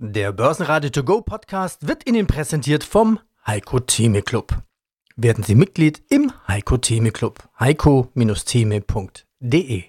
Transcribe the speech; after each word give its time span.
Der 0.00 0.30
Börsenradio 0.30 0.90
To 0.90 1.02
Go 1.02 1.22
Podcast 1.22 1.88
wird 1.88 2.08
Ihnen 2.08 2.28
präsentiert 2.28 2.84
vom 2.84 3.18
Heiko 3.44 3.80
Theme 3.80 4.22
Club. 4.22 4.62
Werden 5.16 5.42
Sie 5.42 5.56
Mitglied 5.56 6.00
im 6.08 6.30
Heiko 6.46 6.76
Theme 6.76 7.10
Club. 7.10 7.42
heiko-theme.de 7.58 9.82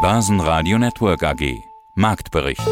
Börsenradio 0.00 0.78
Network 0.78 1.24
AG 1.24 1.52
Marktbericht. 1.96 2.62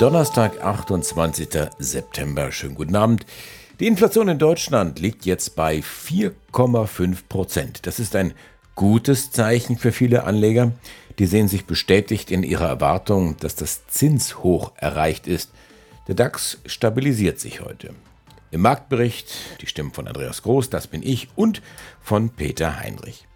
Donnerstag, 0.00 0.60
28. 0.60 1.50
September. 1.78 2.50
Schönen 2.50 2.74
guten 2.74 2.96
Abend. 2.96 3.26
Die 3.78 3.86
Inflation 3.86 4.26
in 4.26 4.40
Deutschland 4.40 4.98
liegt 4.98 5.24
jetzt 5.24 5.54
bei 5.54 5.78
4,5 5.78 7.28
Prozent. 7.28 7.86
Das 7.86 8.00
ist 8.00 8.16
ein 8.16 8.34
gutes 8.74 9.30
Zeichen 9.30 9.78
für 9.78 9.92
viele 9.92 10.24
Anleger. 10.24 10.72
Die 11.18 11.26
sehen 11.26 11.48
sich 11.48 11.64
bestätigt 11.64 12.30
in 12.30 12.42
ihrer 12.42 12.68
Erwartung, 12.68 13.36
dass 13.38 13.56
das 13.56 13.86
Zinshoch 13.88 14.72
erreicht 14.76 15.26
ist. 15.26 15.50
Der 16.06 16.14
DAX 16.14 16.58
stabilisiert 16.66 17.40
sich 17.40 17.60
heute. 17.60 17.94
Im 18.50 18.62
Marktbericht 18.62 19.60
die 19.60 19.66
Stimmen 19.66 19.92
von 19.92 20.06
Andreas 20.06 20.42
Groß, 20.42 20.70
das 20.70 20.86
bin 20.86 21.02
ich, 21.02 21.28
und 21.36 21.60
von 22.00 22.30
Peter 22.30 22.80
Heinrich. 22.80 23.26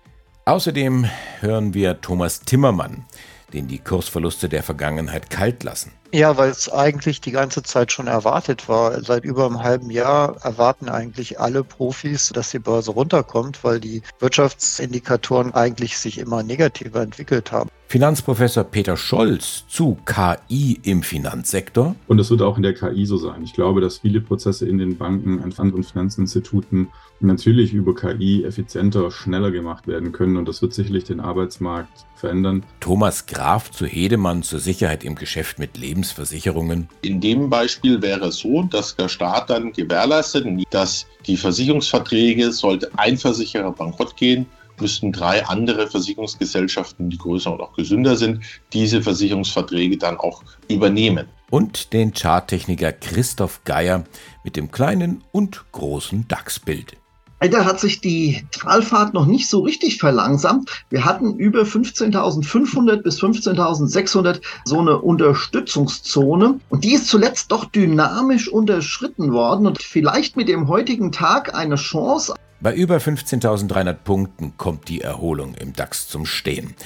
Außerdem 0.44 1.06
hören 1.40 1.74
wir 1.74 2.00
Thomas 2.00 2.40
Timmermann, 2.40 3.04
den 3.52 3.68
die 3.68 3.78
Kursverluste 3.78 4.48
der 4.48 4.62
Vergangenheit 4.62 5.30
kalt 5.30 5.62
lassen. 5.62 5.92
Ja, 6.14 6.36
weil 6.36 6.50
es 6.50 6.70
eigentlich 6.70 7.20
die 7.20 7.30
ganze 7.30 7.62
Zeit 7.62 7.90
schon 7.90 8.06
erwartet 8.06 8.68
war. 8.68 9.02
Seit 9.02 9.24
über 9.24 9.46
einem 9.46 9.62
halben 9.62 9.90
Jahr 9.90 10.36
erwarten 10.44 10.88
eigentlich 10.88 11.40
alle 11.40 11.64
Profis, 11.64 12.30
dass 12.34 12.50
die 12.50 12.58
Börse 12.58 12.90
runterkommt, 12.90 13.64
weil 13.64 13.80
die 13.80 14.02
Wirtschaftsindikatoren 14.18 15.54
eigentlich 15.54 15.96
sich 15.96 16.18
immer 16.18 16.42
negativer 16.42 17.00
entwickelt 17.00 17.50
haben. 17.50 17.70
Finanzprofessor 17.92 18.64
Peter 18.64 18.96
Scholz 18.96 19.64
zu 19.68 19.98
KI 20.06 20.80
im 20.82 21.02
Finanzsektor. 21.02 21.94
Und 22.06 22.16
das 22.16 22.30
wird 22.30 22.40
auch 22.40 22.56
in 22.56 22.62
der 22.62 22.72
KI 22.72 23.04
so 23.04 23.18
sein. 23.18 23.42
Ich 23.44 23.52
glaube, 23.52 23.82
dass 23.82 23.98
viele 23.98 24.22
Prozesse 24.22 24.66
in 24.66 24.78
den 24.78 24.96
Banken, 24.96 25.42
an 25.42 25.52
anderen 25.58 25.84
Finanzinstituten 25.84 26.88
natürlich 27.20 27.74
über 27.74 27.94
KI 27.94 28.44
effizienter, 28.44 29.10
schneller 29.10 29.50
gemacht 29.50 29.86
werden 29.88 30.10
können. 30.12 30.38
Und 30.38 30.48
das 30.48 30.62
wird 30.62 30.72
sicherlich 30.72 31.04
den 31.04 31.20
Arbeitsmarkt 31.20 32.06
verändern. 32.16 32.64
Thomas 32.80 33.26
Graf 33.26 33.70
zu 33.70 33.84
Hedemann 33.84 34.42
zur 34.42 34.58
Sicherheit 34.58 35.04
im 35.04 35.14
Geschäft 35.14 35.58
mit 35.58 35.76
Lebensversicherungen. 35.76 36.88
In 37.02 37.20
dem 37.20 37.50
Beispiel 37.50 38.00
wäre 38.00 38.28
es 38.28 38.38
so, 38.38 38.62
dass 38.62 38.96
der 38.96 39.10
Staat 39.10 39.50
dann 39.50 39.70
gewährleistet, 39.70 40.46
dass 40.70 41.06
die 41.26 41.36
Versicherungsverträge, 41.36 42.52
sollte 42.52 42.90
ein 42.96 43.18
Versicherer 43.18 43.72
bankrott 43.72 44.16
gehen, 44.16 44.46
müssten 44.80 45.12
drei 45.12 45.44
andere 45.46 45.88
Versicherungsgesellschaften, 45.88 47.10
die 47.10 47.18
größer 47.18 47.52
und 47.52 47.60
auch 47.60 47.74
gesünder 47.74 48.16
sind, 48.16 48.44
diese 48.72 49.02
Versicherungsverträge 49.02 49.98
dann 49.98 50.16
auch 50.16 50.42
übernehmen. 50.68 51.26
Und 51.50 51.92
den 51.92 52.14
Charttechniker 52.14 52.92
Christoph 52.92 53.62
Geier 53.64 54.04
mit 54.44 54.56
dem 54.56 54.70
kleinen 54.70 55.22
und 55.32 55.64
großen 55.72 56.26
DAX-Bild. 56.28 56.96
Leider 57.42 57.64
hat 57.64 57.80
sich 57.80 58.00
die 58.00 58.44
Talfahrt 58.52 59.14
noch 59.14 59.26
nicht 59.26 59.48
so 59.48 59.62
richtig 59.62 59.98
verlangsamt. 59.98 60.70
Wir 60.90 61.04
hatten 61.04 61.34
über 61.34 61.62
15.500 61.62 63.02
bis 63.02 63.20
15.600 63.20 64.40
so 64.64 64.78
eine 64.78 64.98
Unterstützungszone 64.98 66.60
und 66.68 66.84
die 66.84 66.92
ist 66.92 67.08
zuletzt 67.08 67.50
doch 67.50 67.64
dynamisch 67.64 68.48
unterschritten 68.48 69.32
worden 69.32 69.66
und 69.66 69.82
vielleicht 69.82 70.36
mit 70.36 70.48
dem 70.48 70.68
heutigen 70.68 71.10
Tag 71.10 71.52
eine 71.52 71.74
Chance. 71.74 72.36
Bei 72.60 72.72
über 72.72 72.98
15.300 72.98 73.92
Punkten 73.92 74.52
kommt 74.56 74.88
die 74.88 75.00
Erholung 75.00 75.56
im 75.56 75.72
DAX 75.72 76.06
zum 76.06 76.26
Stehen. 76.26 76.76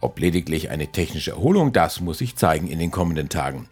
Ob 0.00 0.18
lediglich 0.18 0.68
eine 0.68 0.88
technische 0.88 1.30
Erholung, 1.30 1.72
das 1.72 2.00
muss 2.00 2.18
sich 2.18 2.34
zeigen 2.34 2.66
in 2.66 2.80
den 2.80 2.90
kommenden 2.90 3.28
Tagen. 3.28 3.68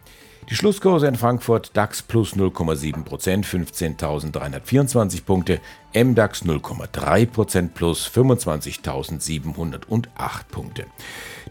Die 0.47 0.55
Schlusskurse 0.55 1.07
in 1.07 1.15
Frankfurt 1.15 1.75
DAX 1.75 2.03
plus 2.03 2.35
0,7% 2.35 3.43
15.324 3.43 5.23
Punkte, 5.23 5.59
MDAX 5.95 6.45
0,3% 6.45 7.69
plus 7.69 8.07
25.708 8.07 10.07
Punkte. 10.51 10.85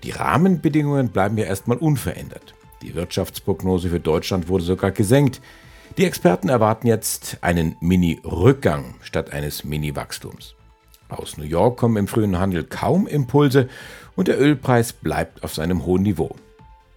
Die 0.04 0.12
Rahmenbedingungen 0.12 1.08
bleiben 1.08 1.36
ja 1.36 1.46
erstmal 1.46 1.78
unverändert. 1.78 2.54
Die 2.82 2.94
Wirtschaftsprognose 2.94 3.88
für 3.88 3.98
Deutschland 3.98 4.46
wurde 4.46 4.62
sogar 4.62 4.92
gesenkt. 4.92 5.40
Die 5.98 6.04
Experten 6.04 6.48
erwarten 6.48 6.86
jetzt 6.86 7.38
einen 7.40 7.74
Mini-Rückgang 7.80 8.94
statt 9.02 9.32
eines 9.32 9.64
Mini-Wachstums. 9.64 10.54
Aus 11.08 11.36
New 11.36 11.44
York 11.44 11.78
kommen 11.78 11.96
im 11.96 12.06
frühen 12.06 12.38
Handel 12.38 12.62
kaum 12.62 13.08
Impulse 13.08 13.68
und 14.14 14.28
der 14.28 14.40
Ölpreis 14.40 14.92
bleibt 14.92 15.42
auf 15.42 15.52
seinem 15.52 15.84
hohen 15.84 16.02
Niveau. 16.02 16.36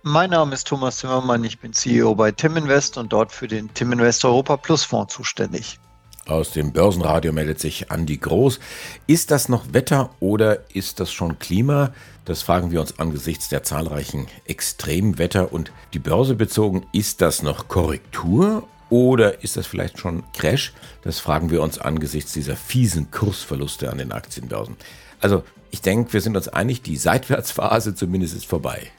Mein 0.09 0.29
Name 0.29 0.53
ist 0.53 0.65
Thomas 0.69 0.99
Zimmermann, 0.99 1.43
ich 1.43 1.59
bin 1.59 1.73
CEO 1.73 2.15
bei 2.15 2.31
Tim 2.31 2.55
Invest 2.55 2.97
und 2.97 3.11
dort 3.11 3.33
für 3.33 3.49
den 3.49 3.73
Tim 3.73 3.91
Invest 3.91 4.23
Europa 4.23 4.55
Plus 4.55 4.85
Fonds 4.85 5.13
zuständig. 5.13 5.79
Aus 6.25 6.51
dem 6.51 6.71
Börsenradio 6.71 7.33
meldet 7.33 7.59
sich 7.59 7.91
Andi 7.91 8.15
Groß. 8.15 8.61
Ist 9.05 9.31
das 9.31 9.49
noch 9.49 9.73
Wetter 9.73 10.11
oder 10.21 10.73
ist 10.73 11.01
das 11.01 11.11
schon 11.11 11.39
Klima? 11.39 11.91
Das 12.23 12.41
fragen 12.41 12.71
wir 12.71 12.79
uns 12.79 12.97
angesichts 12.99 13.49
der 13.49 13.63
zahlreichen 13.63 14.27
Extremwetter 14.45 15.51
und 15.51 15.73
die 15.93 15.99
Börse 15.99 16.35
bezogen. 16.35 16.85
Ist 16.93 17.19
das 17.19 17.43
noch 17.43 17.67
Korrektur 17.67 18.65
oder 18.89 19.43
ist 19.43 19.57
das 19.57 19.67
vielleicht 19.67 19.99
schon 19.99 20.23
Crash? 20.31 20.71
Das 21.01 21.19
fragen 21.19 21.51
wir 21.51 21.61
uns 21.61 21.79
angesichts 21.79 22.31
dieser 22.31 22.55
fiesen 22.55 23.11
Kursverluste 23.11 23.91
an 23.91 23.97
den 23.97 24.13
Aktienbörsen. 24.13 24.77
Also 25.19 25.43
ich 25.69 25.81
denke, 25.81 26.13
wir 26.13 26.21
sind 26.21 26.37
uns 26.37 26.47
einig, 26.47 26.81
die 26.81 26.95
Seitwärtsphase 26.95 27.93
zumindest 27.93 28.37
ist 28.37 28.45
vorbei. 28.45 28.89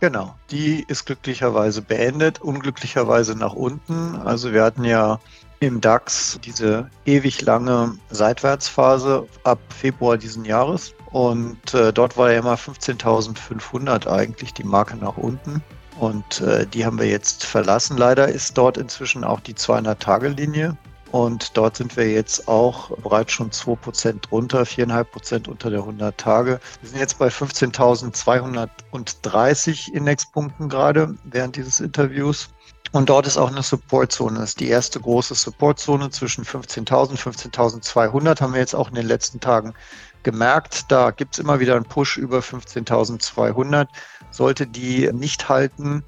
Genau, 0.00 0.34
die 0.50 0.82
ist 0.88 1.04
glücklicherweise 1.04 1.82
beendet, 1.82 2.40
unglücklicherweise 2.40 3.36
nach 3.36 3.52
unten. 3.52 4.16
Also 4.16 4.52
wir 4.54 4.64
hatten 4.64 4.84
ja 4.84 5.20
im 5.60 5.82
DAX 5.82 6.40
diese 6.42 6.88
ewig 7.04 7.42
lange 7.42 7.98
Seitwärtsphase 8.08 9.26
ab 9.44 9.58
Februar 9.68 10.16
diesen 10.16 10.46
Jahres. 10.46 10.94
Und 11.12 11.74
äh, 11.74 11.92
dort 11.92 12.16
war 12.16 12.32
ja 12.32 12.38
immer 12.38 12.54
15.500 12.54 14.08
eigentlich 14.08 14.54
die 14.54 14.64
Marke 14.64 14.96
nach 14.96 15.18
unten. 15.18 15.62
Und 15.98 16.40
äh, 16.40 16.66
die 16.66 16.86
haben 16.86 16.98
wir 16.98 17.08
jetzt 17.08 17.44
verlassen. 17.44 17.98
Leider 17.98 18.26
ist 18.28 18.56
dort 18.56 18.78
inzwischen 18.78 19.22
auch 19.22 19.40
die 19.40 19.54
200-Tage-Linie 19.54 20.78
und 21.12 21.56
dort 21.56 21.76
sind 21.76 21.96
wir 21.96 22.10
jetzt 22.10 22.48
auch 22.48 22.90
bereits 22.98 23.32
schon 23.32 23.50
2% 23.50 24.20
drunter, 24.20 24.62
4,5% 24.62 25.48
unter 25.48 25.70
der 25.70 25.80
100 25.80 26.16
Tage. 26.16 26.60
Wir 26.80 26.88
sind 26.88 27.00
jetzt 27.00 27.18
bei 27.18 27.26
15.230 27.28 29.92
Indexpunkten 29.92 30.68
gerade 30.68 31.16
während 31.24 31.56
dieses 31.56 31.80
Interviews. 31.80 32.50
Und 32.92 33.08
dort 33.08 33.26
ist 33.26 33.38
auch 33.38 33.50
eine 33.50 33.62
Supportzone. 33.62 34.40
Das 34.40 34.50
ist 34.50 34.60
die 34.60 34.68
erste 34.68 35.00
große 35.00 35.34
Supportzone 35.34 36.10
zwischen 36.10 36.44
15.000 36.44 37.08
und 37.10 37.18
15.200 37.18 38.40
haben 38.40 38.52
wir 38.52 38.60
jetzt 38.60 38.74
auch 38.74 38.88
in 38.88 38.96
den 38.96 39.06
letzten 39.06 39.38
Tagen 39.40 39.74
gemerkt. 40.22 40.90
Da 40.90 41.12
gibt 41.12 41.34
es 41.34 41.38
immer 41.38 41.60
wieder 41.60 41.76
einen 41.76 41.84
Push 41.84 42.16
über 42.16 42.40
15.200. 42.40 43.86
Sollte 44.30 44.66
die 44.66 45.08
nicht 45.12 45.48
halten, 45.48 46.02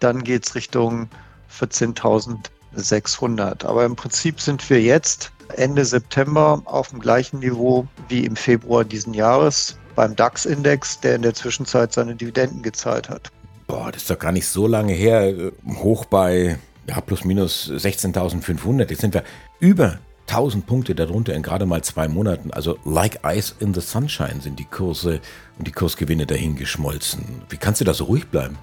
dann 0.00 0.22
geht 0.22 0.46
es 0.46 0.54
Richtung 0.54 1.08
14.000 1.52 2.50
600. 2.74 3.64
Aber 3.64 3.84
im 3.84 3.96
Prinzip 3.96 4.40
sind 4.40 4.68
wir 4.70 4.80
jetzt 4.80 5.32
Ende 5.56 5.84
September 5.84 6.62
auf 6.64 6.88
dem 6.88 7.00
gleichen 7.00 7.40
Niveau 7.40 7.86
wie 8.08 8.24
im 8.24 8.36
Februar 8.36 8.84
diesen 8.84 9.14
Jahres 9.14 9.78
beim 9.94 10.14
DAX-Index, 10.14 11.00
der 11.00 11.16
in 11.16 11.22
der 11.22 11.34
Zwischenzeit 11.34 11.92
seine 11.92 12.14
Dividenden 12.14 12.62
gezahlt 12.62 13.08
hat. 13.08 13.30
Boah, 13.66 13.90
das 13.90 14.02
ist 14.02 14.10
doch 14.10 14.18
gar 14.18 14.32
nicht 14.32 14.46
so 14.46 14.66
lange 14.66 14.92
her. 14.92 15.52
Hoch 15.66 16.04
bei 16.04 16.58
ja, 16.88 17.00
plus 17.00 17.24
minus 17.24 17.70
16.500. 17.70 18.90
Jetzt 18.90 19.00
sind 19.00 19.14
wir 19.14 19.24
über 19.60 19.98
1000 20.28 20.66
Punkte 20.66 20.94
darunter 20.94 21.34
in 21.34 21.42
gerade 21.42 21.66
mal 21.66 21.82
zwei 21.82 22.08
Monaten. 22.08 22.50
Also 22.50 22.78
like 22.84 23.20
ice 23.24 23.54
in 23.60 23.74
the 23.74 23.80
sunshine 23.80 24.40
sind 24.40 24.58
die 24.58 24.64
Kurse 24.64 25.20
und 25.58 25.66
die 25.66 25.72
Kursgewinne 25.72 26.26
dahin 26.26 26.56
geschmolzen. 26.56 27.42
Wie 27.48 27.56
kannst 27.56 27.80
du 27.80 27.84
da 27.84 27.94
so 27.94 28.04
ruhig 28.04 28.28
bleiben? 28.28 28.56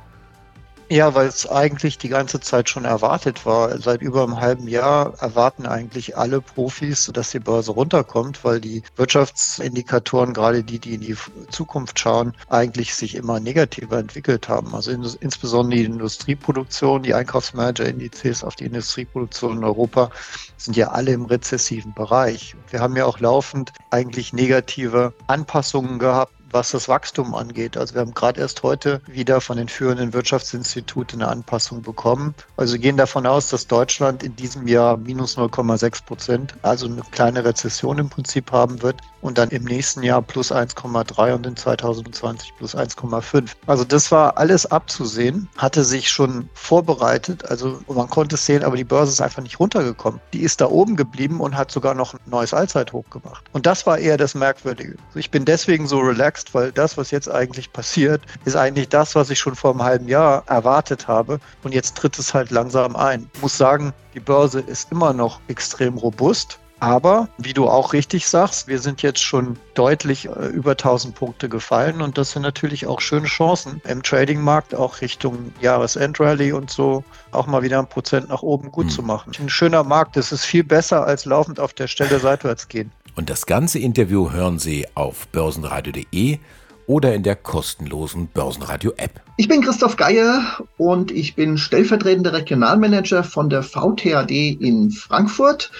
Ja, 0.87 1.15
weil 1.15 1.27
es 1.27 1.49
eigentlich 1.49 1.97
die 1.97 2.09
ganze 2.09 2.39
Zeit 2.39 2.69
schon 2.69 2.85
erwartet 2.85 3.43
war. 3.43 3.79
Seit 3.79 4.03
über 4.03 4.21
einem 4.21 4.39
halben 4.39 4.67
Jahr 4.67 5.15
erwarten 5.19 5.65
eigentlich 5.65 6.15
alle 6.15 6.41
Profis, 6.41 7.09
dass 7.11 7.31
die 7.31 7.39
Börse 7.39 7.71
runterkommt, 7.71 8.43
weil 8.43 8.61
die 8.61 8.83
Wirtschaftsindikatoren, 8.95 10.33
gerade 10.33 10.63
die, 10.63 10.77
die 10.77 10.93
in 10.93 11.01
die 11.01 11.15
Zukunft 11.49 11.97
schauen, 11.97 12.33
eigentlich 12.49 12.93
sich 12.93 13.15
immer 13.15 13.39
negativer 13.39 13.97
entwickelt 13.97 14.47
haben. 14.47 14.75
Also 14.75 14.91
in, 14.91 15.03
insbesondere 15.21 15.79
die 15.79 15.85
Industrieproduktion, 15.85 17.01
die 17.01 17.15
Einkaufsmanager-Indizes 17.15 18.43
auf 18.43 18.55
die 18.55 18.65
Industrieproduktion 18.65 19.57
in 19.57 19.63
Europa 19.63 20.11
sind 20.57 20.77
ja 20.77 20.89
alle 20.89 21.13
im 21.13 21.25
rezessiven 21.25 21.95
Bereich. 21.95 22.55
Wir 22.69 22.79
haben 22.79 22.95
ja 22.95 23.05
auch 23.05 23.19
laufend 23.19 23.73
eigentlich 23.89 24.33
negative 24.33 25.13
Anpassungen 25.25 25.97
gehabt 25.97 26.31
was 26.55 26.71
das 26.71 26.87
Wachstum 26.87 27.35
angeht. 27.35 27.75
Also 27.75 27.93
wir 27.93 28.01
haben 28.01 28.13
gerade 28.13 28.39
erst 28.39 28.63
heute 28.63 29.01
wieder 29.07 29.41
von 29.41 29.57
den 29.57 29.67
führenden 29.67 30.13
Wirtschaftsinstituten 30.13 31.21
eine 31.21 31.29
Anpassung 31.29 31.81
bekommen. 31.81 32.33
Also 32.55 32.73
wir 32.73 32.79
gehen 32.79 32.95
davon 32.95 33.27
aus, 33.27 33.49
dass 33.49 33.67
Deutschland 33.67 34.23
in 34.23 34.37
diesem 34.37 34.65
Jahr 34.65 34.95
minus 34.95 35.37
0,6 35.37 36.05
Prozent, 36.05 36.55
also 36.61 36.87
eine 36.87 37.01
kleine 37.11 37.43
Rezession 37.43 37.99
im 37.99 38.09
Prinzip 38.09 38.53
haben 38.53 38.81
wird 38.81 39.01
und 39.25 39.39
dann 39.39 39.49
im 39.49 39.63
nächsten 39.63 40.03
Jahr 40.03 40.21
plus 40.21 40.51
1,3 40.51 41.33
und 41.33 41.47
in 41.47 41.57
2020 41.57 42.55
plus 42.57 42.75
1,5. 42.75 43.49
Also 43.65 43.83
das 43.83 44.11
war 44.11 44.37
alles 44.37 44.67
abzusehen, 44.67 45.49
hatte 45.57 45.83
sich 45.83 46.09
schon 46.09 46.47
vorbereitet. 46.53 47.43
Also 47.49 47.81
man 47.87 48.07
konnte 48.07 48.35
es 48.35 48.45
sehen, 48.45 48.63
aber 48.63 48.77
die 48.77 48.83
Börse 48.83 49.11
ist 49.11 49.21
einfach 49.21 49.41
nicht 49.41 49.59
runtergekommen. 49.59 50.21
Die 50.31 50.41
ist 50.41 50.61
da 50.61 50.67
oben 50.67 50.95
geblieben 50.95 51.41
und 51.41 51.57
hat 51.57 51.71
sogar 51.71 51.95
noch 51.95 52.13
ein 52.13 52.19
neues 52.27 52.53
Allzeithoch 52.53 53.09
gemacht. 53.09 53.43
Und 53.51 53.65
das 53.65 53.87
war 53.87 53.97
eher 53.97 54.17
das 54.17 54.35
Merkwürdige. 54.35 54.95
Ich 55.15 55.31
bin 55.31 55.43
deswegen 55.43 55.87
so 55.87 55.99
relaxed, 55.99 56.44
weil 56.53 56.71
das, 56.71 56.97
was 56.97 57.11
jetzt 57.11 57.29
eigentlich 57.29 57.71
passiert, 57.73 58.21
ist 58.45 58.55
eigentlich 58.55 58.89
das, 58.89 59.15
was 59.15 59.29
ich 59.29 59.39
schon 59.39 59.55
vor 59.55 59.71
einem 59.71 59.83
halben 59.83 60.07
Jahr 60.07 60.43
erwartet 60.47 61.07
habe. 61.07 61.39
Und 61.63 61.73
jetzt 61.73 61.95
tritt 61.97 62.19
es 62.19 62.33
halt 62.33 62.51
langsam 62.51 62.95
ein. 62.95 63.29
Ich 63.33 63.41
muss 63.41 63.57
sagen, 63.57 63.93
die 64.13 64.19
Börse 64.19 64.59
ist 64.59 64.91
immer 64.91 65.13
noch 65.13 65.39
extrem 65.47 65.97
robust. 65.97 66.59
Aber 66.79 67.29
wie 67.37 67.53
du 67.53 67.69
auch 67.69 67.93
richtig 67.93 68.27
sagst, 68.27 68.67
wir 68.67 68.79
sind 68.79 69.01
jetzt 69.01 69.23
schon 69.23 69.57
deutlich 69.75 70.27
äh, 70.27 70.47
über 70.47 70.71
1000 70.71 71.15
Punkte 71.15 71.47
gefallen 71.47 72.01
und 72.01 72.17
das 72.17 72.31
sind 72.31 72.41
natürlich 72.41 72.85
auch 72.85 72.99
schöne 72.99 73.27
Chancen 73.27 73.81
im 73.85 74.03
Tradingmarkt, 74.03 74.75
auch 74.75 74.99
Richtung 75.01 75.53
Jahresendrallye 75.61 76.51
und 76.51 76.69
so, 76.69 77.03
auch 77.31 77.47
mal 77.47 77.63
wieder 77.63 77.79
ein 77.79 77.87
Prozent 77.87 78.29
nach 78.29 78.41
oben 78.41 78.71
gut 78.71 78.85
hm. 78.85 78.91
zu 78.91 79.03
machen. 79.03 79.31
Ein 79.39 79.49
schöner 79.49 79.83
Markt, 79.83 80.17
das 80.17 80.31
ist 80.33 80.43
viel 80.43 80.63
besser 80.63 81.05
als 81.05 81.23
laufend 81.25 81.59
auf 81.59 81.73
der 81.73 81.87
Stelle 81.87 82.19
seitwärts 82.19 82.67
gehen. 82.67 82.91
Und 83.15 83.29
das 83.29 83.45
ganze 83.45 83.79
Interview 83.79 84.31
hören 84.31 84.59
Sie 84.59 84.85
auf 84.93 85.27
börsenradio.de 85.29 86.39
oder 86.87 87.15
in 87.15 87.23
der 87.23 87.35
kostenlosen 87.35 88.27
Börsenradio-App. 88.27 89.21
Ich 89.37 89.47
bin 89.47 89.61
Christoph 89.61 89.95
Geier 89.95 90.59
und 90.77 91.11
ich 91.11 91.35
bin 91.35 91.57
stellvertretender 91.57 92.33
Regionalmanager 92.33 93.23
von 93.23 93.49
der 93.49 93.63
VTAD 93.63 94.31
in 94.31 94.91
Frankfurt. 94.91 95.71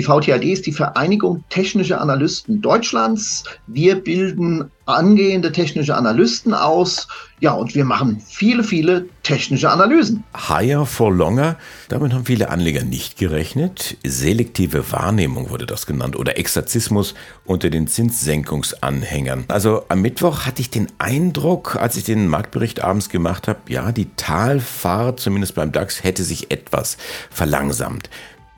Die 0.00 0.06
VTAD 0.06 0.44
ist 0.44 0.64
die 0.64 0.72
Vereinigung 0.72 1.44
Technischer 1.50 2.00
Analysten 2.00 2.62
Deutschlands. 2.62 3.44
Wir 3.66 3.96
bilden 3.96 4.70
angehende 4.86 5.52
technische 5.52 5.94
Analysten 5.94 6.54
aus. 6.54 7.06
Ja, 7.40 7.52
und 7.52 7.74
wir 7.74 7.84
machen 7.84 8.22
viele, 8.26 8.64
viele 8.64 9.10
technische 9.22 9.68
Analysen. 9.68 10.24
Higher 10.34 10.86
for 10.86 11.12
longer, 11.12 11.58
damit 11.90 12.14
haben 12.14 12.24
viele 12.24 12.48
Anleger 12.48 12.82
nicht 12.82 13.18
gerechnet. 13.18 13.98
Selektive 14.02 14.90
Wahrnehmung 14.90 15.50
wurde 15.50 15.66
das 15.66 15.84
genannt 15.84 16.16
oder 16.16 16.38
Exorzismus 16.38 17.14
unter 17.44 17.68
den 17.68 17.86
Zinssenkungsanhängern. 17.86 19.44
Also 19.48 19.82
am 19.90 20.00
Mittwoch 20.00 20.46
hatte 20.46 20.62
ich 20.62 20.70
den 20.70 20.86
Eindruck, 20.96 21.76
als 21.76 21.98
ich 21.98 22.04
den 22.04 22.26
Marktbericht 22.26 22.82
abends 22.82 23.10
gemacht 23.10 23.48
habe, 23.48 23.60
ja, 23.68 23.92
die 23.92 24.08
Talfahrt, 24.16 25.20
zumindest 25.20 25.56
beim 25.56 25.72
DAX, 25.72 26.02
hätte 26.02 26.24
sich 26.24 26.50
etwas 26.50 26.96
verlangsamt. 27.30 28.08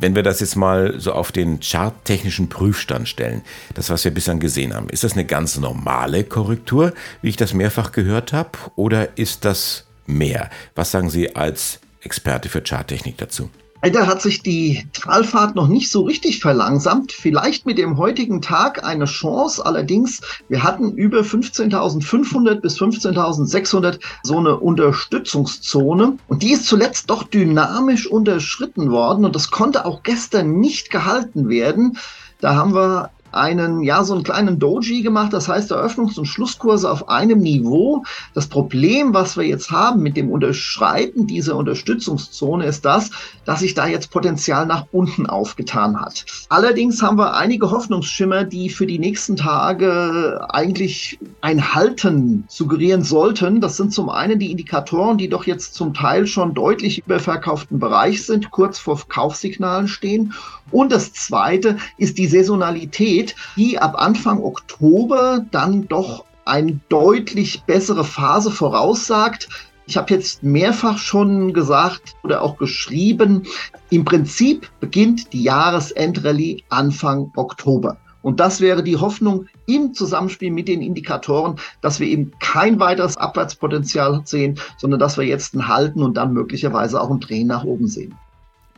Wenn 0.03 0.17
wir 0.17 0.25
das 0.25 0.41
jetzt 0.41 0.57
mal 0.57 0.99
so 0.99 1.13
auf 1.13 1.31
den 1.31 1.61
charttechnischen 1.61 2.49
Prüfstand 2.49 3.09
stellen, 3.09 3.43
das, 3.75 3.89
was 3.89 4.03
wir 4.03 4.11
bislang 4.11 4.41
gesehen 4.41 4.75
haben, 4.75 4.89
ist 4.89 5.05
das 5.05 5.13
eine 5.13 5.25
ganz 5.25 5.59
normale 5.59 6.25
Korrektur, 6.25 6.93
wie 7.23 7.29
ich 7.29 7.37
das 7.37 7.55
mehrfach 7.55 7.93
gehört 7.93 8.33
habe, 8.33 8.51
oder 8.75 9.17
ist 9.17 9.45
das 9.45 9.87
mehr? 10.05 10.51
Was 10.75 10.91
sagen 10.91 11.09
Sie 11.09 11.37
als 11.37 11.79
Experte 12.01 12.49
für 12.49 12.63
Charttechnik 12.63 13.17
dazu? 13.17 13.49
Leider 13.85 14.07
hat 14.07 14.23
sich 14.23 14.43
die 14.43 14.87
Talfahrt 14.93 15.57
noch 15.57 15.67
nicht 15.67 15.91
so 15.91 16.03
richtig 16.03 16.39
verlangsamt. 16.39 17.11
Vielleicht 17.11 17.67
mit 17.67 17.79
dem 17.79 17.99
heutigen 17.99 18.41
Tag 18.41 18.85
eine 18.85 19.07
Chance. 19.07 19.67
Allerdings, 19.67 20.21
wir 20.49 20.63
hatten 20.63 20.93
über 20.93 21.23
15.500 21.23 22.61
bis 22.61 22.79
15.600 22.79 23.99
so 24.23 24.39
eine 24.39 24.57
Unterstützungszone. 24.57 26.17
Und 26.29 26.43
die 26.45 26.53
ist 26.53 26.67
zuletzt 26.67 27.11
doch 27.11 27.25
dynamisch 27.25 28.07
unterschritten 28.07 28.93
worden. 28.93 29.25
Und 29.25 29.35
das 29.35 29.51
konnte 29.51 29.85
auch 29.85 30.05
gestern 30.05 30.61
nicht 30.61 30.91
gehalten 30.91 31.49
werden. 31.49 31.99
Da 32.41 32.55
haben 32.55 32.75
wir 32.75 33.11
einen, 33.33 33.83
ja, 33.83 34.05
so 34.05 34.15
einen 34.15 34.23
kleinen 34.23 34.59
Doji 34.59 35.03
gemacht, 35.03 35.33
das 35.33 35.49
heißt 35.49 35.73
Eröffnungs- 35.73 36.19
und 36.19 36.27
Schlusskurse 36.27 36.91
auf 36.91 37.09
einem 37.09 37.41
Niveau. 37.41 38.05
Das 38.35 38.47
Problem, 38.47 39.15
was 39.15 39.37
wir 39.37 39.45
jetzt 39.45 39.71
haben 39.71 40.03
mit 40.03 40.17
dem 40.17 40.31
Unterschreiten 40.31 41.27
dieser 41.27 41.57
Unterstützungszone, 41.57 42.67
ist 42.67 42.85
das, 42.85 43.11
dass 43.45 43.61
sich 43.61 43.75
da 43.75 43.87
jetzt 43.87 44.11
Potenzial 44.11 44.67
nach 44.67 44.87
unten 44.93 45.27
aufgetan 45.27 46.01
hat. 46.01 46.25
Allerdings 46.49 47.03
haben 47.03 47.19
wir 47.19 47.35
einige 47.35 47.71
Hoffnungsschimmer, 47.71 48.45
die 48.45 48.69
für 48.69 48.87
die 48.87 48.99
nächsten 48.99 49.37
Tage 49.37 50.47
eigentlich 50.51 51.19
ein 51.41 51.75
Halten 51.75 52.45
suggerieren 52.49 53.03
sollten. 53.03 53.61
Das 53.61 53.77
sind 53.77 53.93
zum 53.93 54.09
einen 54.09 54.39
die 54.39 54.51
Indikatoren, 54.51 55.19
die 55.19 55.29
doch 55.29 55.47
jetzt 55.47 55.75
zum 55.75 55.95
Teil 55.95 56.27
schon 56.27 56.55
deutlich 56.55 57.03
überverkauften 57.05 57.79
Bereich 57.79 58.25
sind, 58.25 58.51
kurz 58.51 58.79
vor 58.79 59.01
Kaufsignalen 59.09 59.89
stehen. 59.89 60.35
Und 60.71 60.91
das 60.91 61.13
zweite 61.13 61.77
ist 61.99 62.19
die 62.19 62.27
Saisonalität, 62.27 63.22
die 63.57 63.79
ab 63.79 63.95
Anfang 63.97 64.43
Oktober 64.43 65.45
dann 65.51 65.89
doch 65.89 66.25
eine 66.45 66.81
deutlich 66.89 67.63
bessere 67.65 68.05
Phase 68.05 68.51
voraussagt. 68.51 69.49
Ich 69.87 69.97
habe 69.97 70.15
jetzt 70.15 70.43
mehrfach 70.43 70.99
schon 70.99 71.53
gesagt 71.53 72.15
oder 72.23 72.43
auch 72.43 72.57
geschrieben, 72.57 73.45
im 73.91 74.05
Prinzip 74.05 74.71
beginnt 74.81 75.33
die 75.33 75.43
Jahresendrallye 75.43 76.63
Anfang 76.69 77.33
Oktober. 77.37 77.99
Und 78.23 78.39
das 78.39 78.61
wäre 78.61 78.85
die 78.85 78.97
Hoffnung 78.97 79.47
im 79.67 79.95
Zusammenspiel 79.95 80.53
mit 80.53 80.69
den 80.69 80.81
Indikatoren, 80.81 81.57
dass 81.81 81.99
wir 81.99 82.07
eben 82.07 82.31
kein 82.39 82.79
weiteres 82.79 83.17
Abwärtspotenzial 83.17 84.23
sehen, 84.25 84.59
sondern 84.79 85.01
dass 85.01 85.19
wir 85.19 85.25
jetzt 85.25 85.55
ein 85.55 85.67
Halten 85.67 86.03
und 86.03 86.17
dann 86.17 86.33
möglicherweise 86.33 87.01
auch 87.01 87.11
ein 87.11 87.21
Drehen 87.21 87.49
nach 87.49 87.65
oben 87.65 87.89
sehen. 87.89 88.15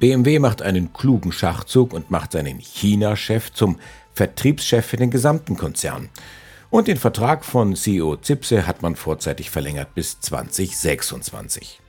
BMW 0.00 0.38
macht 0.38 0.60
einen 0.60 0.92
klugen 0.92 1.32
Schachzug 1.32 1.92
und 1.92 2.10
macht 2.10 2.32
seinen 2.32 2.58
China-Chef 2.58 3.52
zum 3.52 3.78
Vertriebschef 4.14 4.84
für 4.84 4.96
den 4.96 5.10
gesamten 5.10 5.56
Konzern. 5.56 6.08
Und 6.70 6.88
den 6.88 6.96
Vertrag 6.96 7.44
von 7.44 7.76
CEO 7.76 8.16
Zipse 8.16 8.66
hat 8.66 8.82
man 8.82 8.96
vorzeitig 8.96 9.50
verlängert 9.50 9.94
bis 9.94 10.20
2026. 10.20 11.80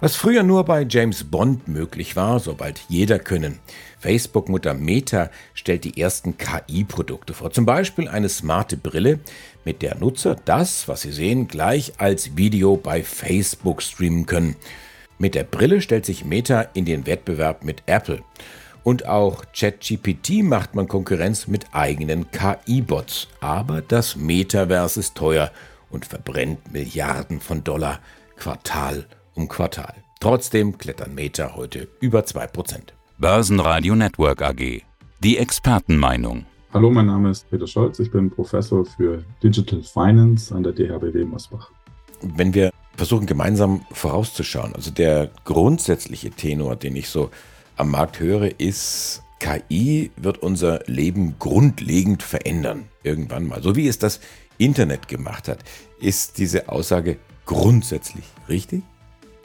Was 0.00 0.14
früher 0.14 0.44
nur 0.44 0.64
bei 0.64 0.86
James 0.88 1.24
Bond 1.24 1.66
möglich 1.66 2.14
war, 2.14 2.38
so 2.38 2.54
bald 2.54 2.80
jeder 2.88 3.18
können. 3.18 3.58
Facebook-Mutter 3.98 4.74
Meta 4.74 5.28
stellt 5.54 5.82
die 5.82 6.00
ersten 6.00 6.38
KI-Produkte 6.38 7.34
vor, 7.34 7.50
zum 7.50 7.66
Beispiel 7.66 8.06
eine 8.06 8.28
smarte 8.28 8.76
Brille, 8.76 9.18
mit 9.64 9.82
der 9.82 9.96
Nutzer 9.96 10.36
das, 10.44 10.86
was 10.86 11.00
sie 11.00 11.10
sehen, 11.10 11.48
gleich 11.48 11.94
als 11.98 12.36
Video 12.36 12.76
bei 12.76 13.02
Facebook 13.02 13.82
streamen 13.82 14.26
können. 14.26 14.54
Mit 15.20 15.34
der 15.34 15.42
Brille 15.42 15.80
stellt 15.80 16.06
sich 16.06 16.24
Meta 16.24 16.60
in 16.74 16.84
den 16.84 17.04
Wettbewerb 17.06 17.64
mit 17.64 17.82
Apple. 17.86 18.22
Und 18.84 19.06
auch 19.06 19.44
ChatGPT 19.52 20.44
macht 20.44 20.76
man 20.76 20.86
Konkurrenz 20.86 21.48
mit 21.48 21.66
eigenen 21.72 22.30
KI-Bots. 22.30 23.26
Aber 23.40 23.82
das 23.82 24.14
Metaverse 24.14 25.00
ist 25.00 25.16
teuer 25.16 25.50
und 25.90 26.06
verbrennt 26.06 26.72
Milliarden 26.72 27.40
von 27.40 27.64
Dollar 27.64 27.98
Quartal 28.36 29.06
um 29.34 29.48
Quartal. 29.48 29.94
Trotzdem 30.20 30.78
klettern 30.78 31.14
Meta 31.14 31.56
heute 31.56 31.88
über 32.00 32.20
2%. 32.20 32.92
Börsenradio 33.18 33.96
Network 33.96 34.40
AG. 34.42 34.82
Die 35.24 35.36
Expertenmeinung. 35.36 36.46
Hallo, 36.72 36.90
mein 36.90 37.06
Name 37.06 37.30
ist 37.30 37.50
Peter 37.50 37.66
Scholz. 37.66 37.98
Ich 37.98 38.12
bin 38.12 38.30
Professor 38.30 38.84
für 38.84 39.24
Digital 39.42 39.82
Finance 39.82 40.54
an 40.54 40.62
der 40.62 40.72
DHBW 40.72 41.24
Mosbach. 41.24 41.72
Wenn 42.22 42.54
wir 42.54 42.70
versuchen 42.98 43.26
gemeinsam 43.26 43.82
vorauszuschauen. 43.92 44.74
Also 44.74 44.90
der 44.90 45.30
grundsätzliche 45.44 46.30
Tenor, 46.30 46.76
den 46.76 46.96
ich 46.96 47.08
so 47.08 47.30
am 47.76 47.92
Markt 47.92 48.18
höre, 48.18 48.60
ist, 48.60 49.22
KI 49.38 50.10
wird 50.16 50.38
unser 50.38 50.80
Leben 50.86 51.36
grundlegend 51.38 52.24
verändern. 52.24 52.88
Irgendwann 53.04 53.46
mal. 53.46 53.62
So 53.62 53.76
wie 53.76 53.86
es 53.86 53.98
das 53.98 54.20
Internet 54.58 55.06
gemacht 55.06 55.46
hat. 55.46 55.60
Ist 56.00 56.38
diese 56.38 56.68
Aussage 56.68 57.18
grundsätzlich 57.46 58.24
richtig? 58.48 58.82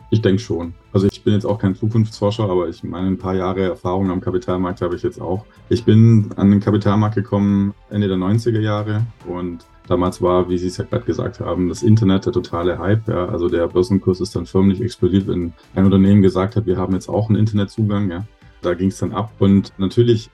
Ich 0.10 0.22
denke 0.22 0.42
schon. 0.42 0.74
Also 0.92 1.08
ich 1.08 1.24
bin 1.24 1.34
jetzt 1.34 1.46
auch 1.46 1.60
kein 1.60 1.76
Zukunftsforscher, 1.76 2.50
aber 2.50 2.70
ich 2.70 2.84
meine, 2.84 3.08
ein 3.08 3.18
paar 3.18 3.36
Jahre 3.36 3.64
Erfahrung 3.64 4.10
am 4.10 4.22
Kapitalmarkt 4.22 4.82
habe 4.82 4.96
ich 4.96 5.04
jetzt 5.04 5.22
auch. 5.22 5.46
Ich 5.70 5.86
bin 5.86 6.32
an 6.38 6.50
den 6.50 6.60
Kapitalmarkt 6.60 7.16
gekommen 7.16 7.74
Ende 7.92 8.08
der 8.08 8.18
90er 8.18 8.60
Jahre 8.60 9.06
und 9.28 9.66
Damals 9.88 10.22
war, 10.22 10.50
wie 10.50 10.58
Sie 10.58 10.68
es 10.68 10.78
ja 10.78 10.86
gerade 10.86 11.06
gesagt 11.06 11.40
haben, 11.40 11.70
das 11.70 11.84
Internet 11.84 12.26
der 12.26 12.34
totale 12.34 12.80
Hype. 12.80 13.08
Ja. 13.08 13.26
Also 13.28 13.50
der 13.50 13.68
Börsenkurs 13.68 14.22
ist 14.22 14.36
dann 14.36 14.46
förmlich 14.46 14.82
explodiert, 14.82 15.28
wenn 15.28 15.54
ein 15.76 15.86
Unternehmen 15.86 16.22
gesagt 16.22 16.56
hat, 16.56 16.66
wir 16.66 16.78
haben 16.78 16.94
jetzt 16.94 17.10
auch 17.10 17.30
einen 17.30 17.38
Internetzugang. 17.38 18.10
Ja. 18.10 18.26
Da 18.62 18.74
ging 18.76 18.90
es 18.90 18.98
dann 18.98 19.12
ab. 19.12 19.32
Und 19.40 19.74
natürlich 19.78 20.30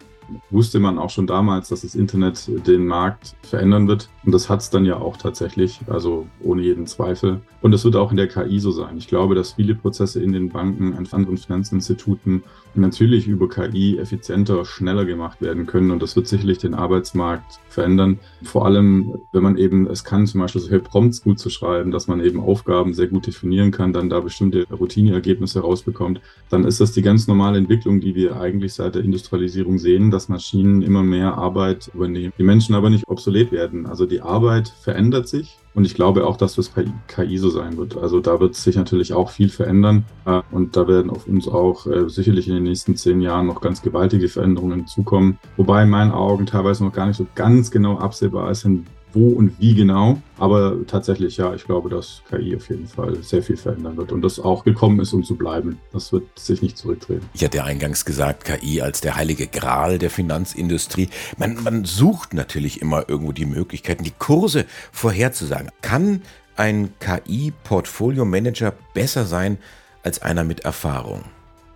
wusste 0.50 0.80
man 0.80 0.98
auch 0.98 1.10
schon 1.10 1.28
damals, 1.28 1.70
dass 1.70 1.82
das 1.82 1.96
Internet 1.96 2.50
den 2.68 2.86
Markt 2.86 3.36
verändern 3.42 3.88
wird. 3.88 4.10
Und 4.26 4.32
das 4.32 4.50
hat 4.50 4.62
es 4.62 4.70
dann 4.70 4.86
ja 4.86 4.98
auch 4.98 5.18
tatsächlich, 5.18 5.80
also 5.88 6.28
ohne 6.42 6.62
jeden 6.62 6.88
Zweifel. 6.88 7.42
Und 7.62 7.72
das 7.72 7.84
wird 7.84 7.96
auch 7.96 8.12
in 8.12 8.18
der 8.18 8.28
KI 8.28 8.60
so 8.60 8.72
sein. 8.72 8.98
Ich 8.98 9.08
glaube, 9.08 9.36
dass 9.36 9.54
viele 9.54 9.76
Prozesse 9.76 10.22
in 10.22 10.32
den 10.32 10.50
Banken, 10.50 10.94
an 10.94 11.08
anderen 11.12 11.38
Finanzinstituten 11.38 12.44
natürlich 12.76 13.28
über 13.28 13.50
KI 13.50 13.98
effizienter, 13.98 14.64
schneller 14.66 15.06
gemacht 15.06 15.42
werden 15.42 15.66
können. 15.66 15.92
Und 15.92 16.02
das 16.02 16.16
wird 16.16 16.28
sicherlich 16.28 16.60
den 16.60 16.74
Arbeitsmarkt 16.74 17.60
verändern. 17.68 18.20
Vor 18.44 18.66
allem, 18.66 19.16
wenn 19.32 19.44
man 19.44 19.58
eben 19.58 19.88
es 19.88 20.04
kann, 20.04 20.28
zum 20.28 20.42
Beispiel 20.42 20.62
solche 20.62 20.80
Prompts 20.80 21.24
gut 21.24 21.40
zu 21.40 21.50
schreiben, 21.50 21.92
dass 21.92 22.08
man 22.08 22.24
eben 22.24 22.40
Aufgaben 22.40 22.94
sehr 22.94 23.08
gut 23.08 23.28
definieren 23.28 23.72
kann, 23.72 23.94
dann 23.94 24.10
da 24.10 24.20
bestimmte 24.20 24.66
Routineergebnisse 24.72 25.62
rausbekommt, 25.62 26.22
dann 26.50 26.64
ist 26.64 26.80
das 26.80 26.92
die 26.92 27.02
ganz 27.02 27.28
normale 27.28 27.58
Entwicklung, 27.58 28.00
die 28.00 28.16
wir 28.16 28.40
eigentlich 28.40 28.74
seit 28.74 28.96
der 28.96 29.04
Industrialisierung 29.04 29.80
sehen, 29.80 30.12
dass 30.20 30.28
Maschinen 30.28 30.82
immer 30.82 31.02
mehr 31.02 31.38
Arbeit 31.38 31.90
übernehmen. 31.94 32.34
Die 32.38 32.44
Menschen 32.44 32.76
aber 32.76 32.90
nicht 32.90 33.08
obsolet 33.08 33.54
werden. 33.54 33.86
Also 33.86 34.06
die 34.06 34.20
Arbeit 34.20 34.68
verändert 34.68 35.30
sich 35.30 35.58
und 35.74 35.86
ich 35.86 35.96
glaube 35.96 36.28
auch, 36.28 36.36
dass 36.36 36.56
das 36.56 36.68
bei 36.68 36.84
KI 37.08 37.38
so 37.38 37.50
sein 37.50 37.78
wird. 37.78 37.96
Also 37.96 38.20
da 38.20 38.42
wird 38.42 38.54
sich 38.56 38.76
natürlich 38.76 39.14
auch 39.14 39.30
viel 39.30 39.48
verändern. 39.48 40.04
Äh, 40.26 40.42
und 40.52 40.76
da 40.76 40.90
werden 40.90 41.10
auf 41.10 41.26
uns 41.26 41.48
auch 41.48 41.88
äh, 41.88 42.10
sicherlich 42.10 42.50
in 42.50 42.56
den 42.56 42.64
nächsten 42.64 42.98
zehn 42.98 43.22
Jahren 43.22 43.48
noch 43.48 43.62
ganz 43.62 43.82
gewaltige 43.82 44.28
Veränderungen 44.28 44.88
zukommen. 44.88 45.40
Wobei 45.56 45.84
in 45.84 45.90
meinen 45.90 46.12
Augen 46.12 46.46
teilweise 46.46 46.84
noch 46.84 46.92
gar 46.92 47.06
nicht 47.06 47.16
so 47.16 47.26
ganz 47.36 47.72
genau 47.72 47.98
absehbar 47.98 48.52
ist, 48.52 48.66
wo 49.14 49.30
und 49.30 49.60
wie 49.60 49.76
genau. 49.76 50.22
Aber 50.38 50.76
tatsächlich, 50.88 51.38
ja, 51.38 51.54
ich 51.54 51.66
glaube, 51.66 51.90
dass 51.90 52.22
KI 52.30 52.56
auf 52.56 52.70
jeden 52.70 52.88
Fall 52.88 53.22
sehr 53.24 53.44
viel 53.44 53.58
verändern 53.58 53.98
wird 53.98 54.12
und 54.12 54.22
das 54.22 54.40
auch 54.40 54.64
gekommen 54.64 55.00
ist, 55.00 55.14
um 55.14 55.24
zu 55.24 55.36
bleiben. 55.36 55.80
Das 55.92 56.12
wird 56.14 56.24
sich 56.38 56.62
nicht 56.62 56.78
zurückdrehen. 56.78 57.22
Ich 57.34 57.44
hatte 57.44 57.64
eingangs 57.64 58.06
gesagt, 58.06 58.46
KI 58.46 58.82
als 58.82 59.02
der 59.02 59.16
heilige 59.16 59.48
Gral 59.48 59.98
der 59.98 60.10
Finanzindustrie. 60.10 61.10
Man, 61.38 61.64
man 61.64 61.86
sucht 61.86 62.34
natürlich 62.34 62.82
immer 62.82 63.10
irgendwo 63.10 63.32
die 63.32 63.46
Möglichkeiten, 63.46 64.04
die 64.04 64.14
Kurse 64.18 64.66
vorherzusagen. 64.92 65.70
Kann 65.82 66.22
ein 66.56 66.90
KI-Portfolio-Manager 67.00 68.74
besser 68.94 69.26
sein 69.26 69.58
als 70.04 70.22
einer 70.22 70.44
mit 70.44 70.62
Erfahrung? 70.62 71.24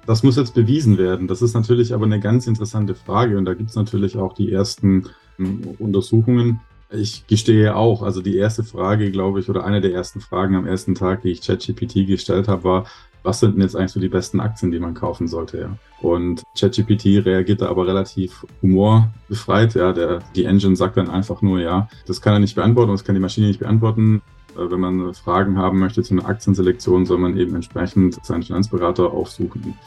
Das 0.05 0.23
muss 0.23 0.35
jetzt 0.35 0.53
bewiesen 0.53 0.97
werden. 0.97 1.27
Das 1.27 1.41
ist 1.41 1.53
natürlich 1.53 1.93
aber 1.93 2.05
eine 2.05 2.19
ganz 2.19 2.47
interessante 2.47 2.93
Frage 2.93 3.37
und 3.37 3.45
da 3.45 3.53
gibt 3.53 3.69
es 3.69 3.75
natürlich 3.75 4.17
auch 4.17 4.33
die 4.33 4.51
ersten 4.51 5.09
hm, 5.37 5.75
Untersuchungen. 5.79 6.59
Ich 6.95 7.25
gestehe 7.25 7.75
auch, 7.75 8.03
also 8.03 8.21
die 8.21 8.37
erste 8.37 8.63
Frage, 8.63 9.11
glaube 9.11 9.39
ich, 9.39 9.49
oder 9.49 9.65
eine 9.65 9.81
der 9.81 9.93
ersten 9.93 10.21
Fragen 10.21 10.55
am 10.55 10.67
ersten 10.67 10.93
Tag, 10.93 11.23
die 11.23 11.31
ich 11.31 11.41
ChatGPT 11.41 12.05
gestellt 12.05 12.47
habe, 12.47 12.63
war, 12.63 12.85
was 13.23 13.39
sind 13.39 13.55
denn 13.55 13.61
jetzt 13.61 13.75
eigentlich 13.75 13.93
so 13.93 13.99
die 13.99 14.09
besten 14.09 14.39
Aktien, 14.39 14.71
die 14.71 14.79
man 14.79 14.93
kaufen 14.93 15.27
sollte, 15.27 15.59
ja? 15.59 15.77
Und 16.01 16.43
ChatGPT 16.59 17.25
reagiert 17.25 17.61
da 17.61 17.69
aber 17.69 17.87
relativ 17.87 18.45
humorbefreit, 18.61 19.73
ja. 19.75 19.91
Der, 19.93 20.19
die 20.35 20.45
Engine 20.45 20.75
sagt 20.75 20.97
dann 20.97 21.09
einfach 21.09 21.41
nur, 21.41 21.59
ja, 21.59 21.87
das 22.05 22.21
kann 22.21 22.33
er 22.33 22.39
nicht 22.39 22.55
beantworten, 22.55 22.91
das 22.91 23.03
kann 23.03 23.15
die 23.15 23.21
Maschine 23.21 23.47
nicht 23.47 23.59
beantworten. 23.59 24.21
Äh, 24.57 24.71
wenn 24.71 24.79
man 24.79 25.13
Fragen 25.13 25.57
haben 25.57 25.79
möchte 25.79 26.03
zu 26.03 26.13
einer 26.13 26.27
Aktienselektion, 26.27 27.05
soll 27.05 27.17
man 27.17 27.37
eben 27.37 27.55
entsprechend 27.55 28.23
seinen 28.25 28.43
Finanzberater 28.43 29.11
aufsuchen. 29.11 29.77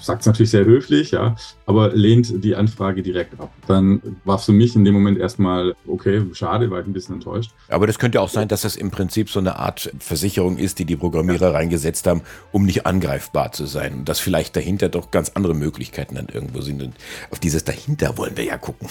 Sagt 0.00 0.20
es 0.20 0.26
natürlich 0.26 0.50
sehr 0.50 0.64
höflich, 0.64 1.12
ja, 1.12 1.36
aber 1.66 1.94
lehnt 1.94 2.44
die 2.44 2.54
Anfrage 2.54 3.02
direkt 3.02 3.40
ab. 3.40 3.50
Dann 3.66 4.00
war 4.24 4.36
es 4.36 4.44
für 4.44 4.52
mich 4.52 4.76
in 4.76 4.84
dem 4.84 4.94
Moment 4.94 5.18
erstmal, 5.18 5.74
okay, 5.86 6.22
schade, 6.32 6.70
war 6.70 6.80
ich 6.80 6.86
ein 6.86 6.92
bisschen 6.92 7.16
enttäuscht. 7.16 7.52
Aber 7.68 7.86
das 7.86 7.98
könnte 7.98 8.20
auch 8.20 8.28
sein, 8.28 8.48
dass 8.48 8.62
das 8.62 8.76
im 8.76 8.90
Prinzip 8.90 9.30
so 9.30 9.40
eine 9.40 9.58
Art 9.58 9.92
Versicherung 9.98 10.58
ist, 10.58 10.78
die 10.78 10.84
die 10.84 10.96
Programmierer 10.96 11.48
ja. 11.48 11.52
reingesetzt 11.52 12.06
haben, 12.06 12.22
um 12.52 12.64
nicht 12.64 12.86
angreifbar 12.86 13.52
zu 13.52 13.66
sein. 13.66 13.94
Und 13.94 14.08
dass 14.08 14.20
vielleicht 14.20 14.56
dahinter 14.56 14.88
doch 14.88 15.10
ganz 15.10 15.30
andere 15.34 15.54
Möglichkeiten 15.54 16.16
dann 16.16 16.28
irgendwo 16.28 16.60
sind. 16.60 16.82
Und 16.82 16.94
auf 17.30 17.38
dieses 17.38 17.64
dahinter 17.64 18.16
wollen 18.16 18.36
wir 18.36 18.44
ja 18.44 18.58
gucken. 18.58 18.88